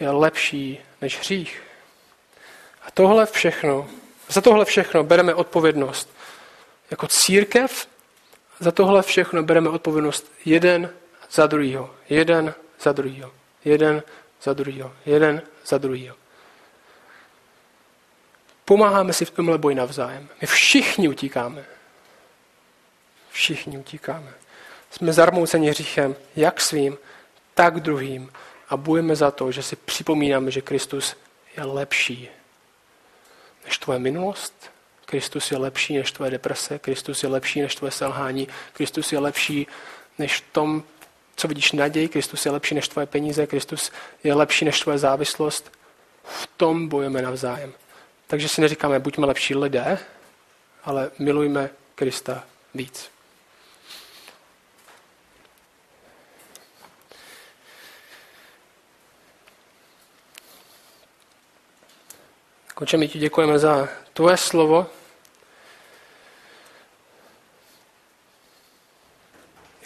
je 0.00 0.10
lepší 0.10 0.80
než 1.00 1.18
hřích. 1.18 1.62
A 2.82 2.90
tohle 2.90 3.26
všechno, 3.26 3.88
za 4.28 4.40
tohle 4.40 4.64
všechno 4.64 5.04
bereme 5.04 5.34
odpovědnost 5.34 6.10
jako 6.90 7.06
církev, 7.08 7.86
za 8.60 8.72
tohle 8.72 9.02
všechno 9.02 9.42
bereme 9.42 9.68
odpovědnost 9.68 10.32
jeden 10.44 10.90
za 11.32 11.46
druhýho, 11.46 11.94
jeden 12.08 12.54
za 12.80 12.92
druhýho, 12.92 13.32
jeden 13.64 14.02
za 14.42 14.52
druhýho, 14.52 14.92
jeden 15.06 15.42
za 15.66 15.78
druhýho. 15.78 16.16
Pomáháme 18.64 19.12
si 19.12 19.24
v 19.24 19.30
tomhle 19.30 19.58
boji 19.58 19.74
navzájem. 19.74 20.28
My 20.40 20.46
všichni 20.46 21.08
utíkáme. 21.08 21.64
Všichni 23.30 23.78
utíkáme. 23.78 24.34
Jsme 24.90 25.12
zarmouceni 25.12 25.70
hříchem, 25.70 26.16
jak 26.36 26.60
svým, 26.60 26.98
tak 27.54 27.80
druhým. 27.80 28.32
A 28.68 28.76
bojujeme 28.76 29.16
za 29.16 29.30
to, 29.30 29.52
že 29.52 29.62
si 29.62 29.76
připomínáme, 29.76 30.50
že 30.50 30.60
Kristus 30.60 31.16
je 31.56 31.64
lepší 31.64 32.28
než 33.64 33.78
tvoje 33.78 33.98
minulost. 33.98 34.70
Kristus 35.06 35.50
je 35.50 35.58
lepší 35.58 35.96
než 35.98 36.12
tvoje 36.12 36.30
deprese. 36.30 36.78
Kristus 36.78 37.22
je 37.22 37.28
lepší 37.28 37.62
než 37.62 37.74
tvoje 37.74 37.90
selhání. 37.90 38.48
Kristus 38.72 39.12
je 39.12 39.18
lepší 39.18 39.66
než 40.18 40.36
v 40.36 40.52
tom, 40.52 40.82
co 41.42 41.48
vidíš 41.48 41.72
naději, 41.72 42.08
Kristus 42.08 42.46
je 42.46 42.52
lepší 42.52 42.74
než 42.74 42.88
tvoje 42.88 43.06
peníze, 43.06 43.46
Kristus 43.46 43.92
je 44.24 44.34
lepší 44.34 44.64
než 44.64 44.80
tvoje 44.80 44.98
závislost. 44.98 45.72
V 46.24 46.48
tom 46.56 46.88
bojujeme 46.88 47.22
navzájem. 47.22 47.72
Takže 48.26 48.48
si 48.48 48.60
neříkáme, 48.60 48.98
buďme 48.98 49.26
lepší 49.26 49.54
lidé, 49.54 49.98
ale 50.84 51.10
milujme 51.18 51.70
Krista 51.94 52.44
víc. 52.74 53.10
Konče, 62.74 62.96
my 62.96 63.08
ti 63.08 63.18
děkujeme 63.18 63.58
za 63.58 63.88
tvoje 64.12 64.36
slovo. 64.36 64.86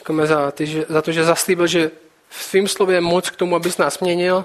Děkujeme 0.07 0.27
za, 0.27 0.51
ty, 0.51 0.67
že, 0.67 0.85
za 0.89 1.03
to, 1.03 1.13
že 1.13 1.25
zaslíbil, 1.25 1.67
že 1.67 1.91
v 2.29 2.43
svým 2.43 2.69
slově 2.69 3.01
moc 3.01 3.31
k 3.31 3.37
tomu, 3.37 3.57
abys 3.57 3.79
nás 3.79 3.99
měnil. 3.99 4.45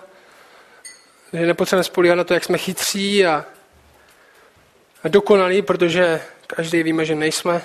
Že 1.33 1.45
nepotřebujeme 1.45 1.83
spolíhat 1.83 2.15
na 2.15 2.23
to, 2.23 2.33
jak 2.33 2.43
jsme 2.43 2.57
chytří 2.57 3.25
a, 3.25 3.45
a 5.03 5.07
dokonalí, 5.07 5.61
protože 5.61 6.21
každý 6.47 6.83
víme, 6.83 7.05
že 7.05 7.15
nejsme. 7.15 7.61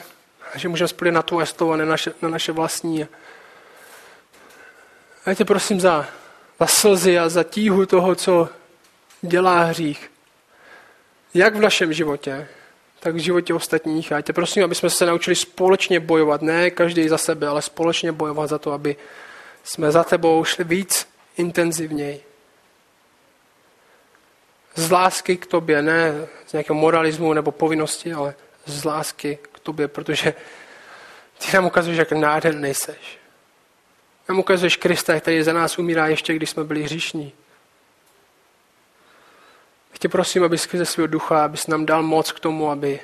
A 0.54 0.58
že 0.58 0.68
můžeme 0.68 0.88
spolíhat 0.88 1.14
na 1.14 1.22
tvoje 1.22 1.46
slovo 1.46 1.72
a 1.72 1.76
na 1.76 1.84
naše, 1.84 2.12
na 2.22 2.28
naše 2.28 2.52
vlastní. 2.52 3.02
A 3.02 3.08
já 5.26 5.34
tě 5.34 5.44
prosím 5.44 5.80
za, 5.80 6.06
za 6.60 6.66
slzy 6.66 7.18
a 7.18 7.28
za 7.28 7.42
tíhu 7.42 7.86
toho, 7.86 8.14
co 8.14 8.48
dělá 9.22 9.62
hřích. 9.62 10.10
Jak 11.34 11.56
v 11.56 11.60
našem 11.60 11.92
životě, 11.92 12.48
tak 13.00 13.14
v 13.14 13.18
životě 13.18 13.54
ostatních. 13.54 14.12
A 14.12 14.20
tě 14.20 14.32
prosím, 14.32 14.64
aby 14.64 14.74
jsme 14.74 14.90
se 14.90 15.06
naučili 15.06 15.36
společně 15.36 16.00
bojovat, 16.00 16.42
ne 16.42 16.70
každý 16.70 17.08
za 17.08 17.18
sebe, 17.18 17.46
ale 17.46 17.62
společně 17.62 18.12
bojovat 18.12 18.46
za 18.46 18.58
to, 18.58 18.72
aby 18.72 18.96
jsme 19.64 19.92
za 19.92 20.04
tebou 20.04 20.44
šli 20.44 20.64
víc 20.64 21.08
intenzivněji. 21.36 22.22
Z 24.74 24.90
lásky 24.90 25.36
k 25.36 25.46
tobě, 25.46 25.82
ne 25.82 26.26
z 26.46 26.52
nějakého 26.52 26.74
moralismu 26.74 27.32
nebo 27.32 27.52
povinnosti, 27.52 28.12
ale 28.12 28.34
z 28.66 28.84
lásky 28.84 29.38
k 29.52 29.58
tobě, 29.58 29.88
protože 29.88 30.34
ty 31.38 31.56
nám 31.56 31.66
ukazuješ, 31.66 31.98
jak 31.98 32.12
nádherný 32.12 32.74
seš. 32.74 33.18
Nám 34.28 34.38
ukazuješ 34.38 34.76
Krista, 34.76 35.20
který 35.20 35.42
za 35.42 35.52
nás 35.52 35.78
umírá 35.78 36.06
ještě, 36.06 36.34
když 36.34 36.50
jsme 36.50 36.64
byli 36.64 36.82
hříšní. 36.82 37.32
Tě 39.98 40.08
prosím, 40.08 40.44
aby 40.44 40.58
skrze 40.58 40.86
svého 40.86 41.06
ducha, 41.06 41.44
abys 41.44 41.66
nám 41.66 41.86
dal 41.86 42.02
moc 42.02 42.32
k 42.32 42.40
tomu, 42.40 42.70
aby 42.70 43.00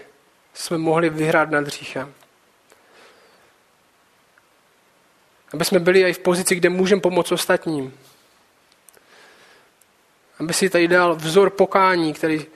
jsme 0.54 0.78
mohli 0.78 1.10
vyhrát 1.10 1.50
nad 1.50 1.64
hříchem. 1.64 2.14
Aby 5.52 5.64
jsme 5.64 5.78
byli 5.78 6.02
i 6.02 6.12
v 6.12 6.18
pozici, 6.18 6.54
kde 6.54 6.68
můžeme 6.68 7.00
pomoct 7.00 7.32
ostatním. 7.32 7.98
Aby 10.40 10.54
si 10.54 10.70
tady 10.70 10.88
dal 10.88 11.14
vzor 11.14 11.50
pokání, 11.50 12.14
který, 12.14 12.46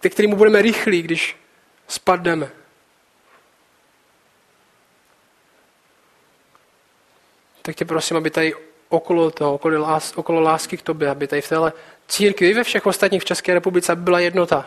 ke 0.00 0.10
kterému 0.10 0.36
budeme 0.36 0.62
rychlí, 0.62 1.02
když 1.02 1.36
spadneme. 1.88 2.50
Tak 7.62 7.76
tě 7.76 7.84
prosím, 7.84 8.16
aby 8.16 8.30
tady 8.30 8.54
okolo 8.88 9.30
toho, 9.30 9.54
okolo, 9.54 9.80
lás, 9.80 10.12
okolo 10.16 10.40
lásky 10.40 10.76
k 10.76 10.82
tobě, 10.82 11.10
aby 11.10 11.26
tady 11.26 11.42
v 11.42 11.48
téhle 11.48 11.72
církvi, 12.08 12.54
ve 12.54 12.64
všech 12.64 12.86
ostatních 12.86 13.22
v 13.22 13.24
České 13.24 13.54
republice 13.54 13.96
byla 13.96 14.20
jednota. 14.20 14.66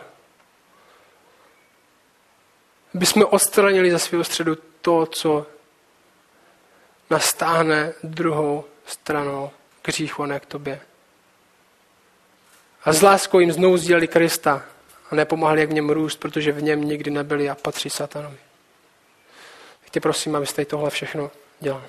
Aby 2.94 3.06
jsme 3.06 3.24
odstranili 3.24 3.90
ze 3.90 3.98
svého 3.98 4.24
středu 4.24 4.56
to, 4.80 5.06
co 5.06 5.46
nastáhne 7.10 7.92
druhou 8.02 8.64
stranou 8.86 9.50
k 9.82 9.88
hříchu, 9.88 10.26
ne 10.26 10.40
k 10.40 10.46
tobě. 10.46 10.80
A 12.84 12.92
s 12.92 13.02
láskou 13.02 13.38
jim 13.38 13.52
znovu 13.52 13.76
sdělili 13.76 14.08
Krista 14.08 14.62
a 15.10 15.14
nepomáhali, 15.14 15.60
jak 15.60 15.70
v 15.70 15.72
něm 15.72 15.90
růst, 15.90 16.16
protože 16.16 16.52
v 16.52 16.62
něm 16.62 16.84
nikdy 16.84 17.10
nebyli 17.10 17.50
a 17.50 17.54
patří 17.54 17.90
satanovi. 17.90 18.36
Tak 19.80 19.90
tě 19.90 20.00
prosím, 20.00 20.36
abyste 20.36 20.64
tohle 20.64 20.90
všechno 20.90 21.30
dělal. 21.60 21.82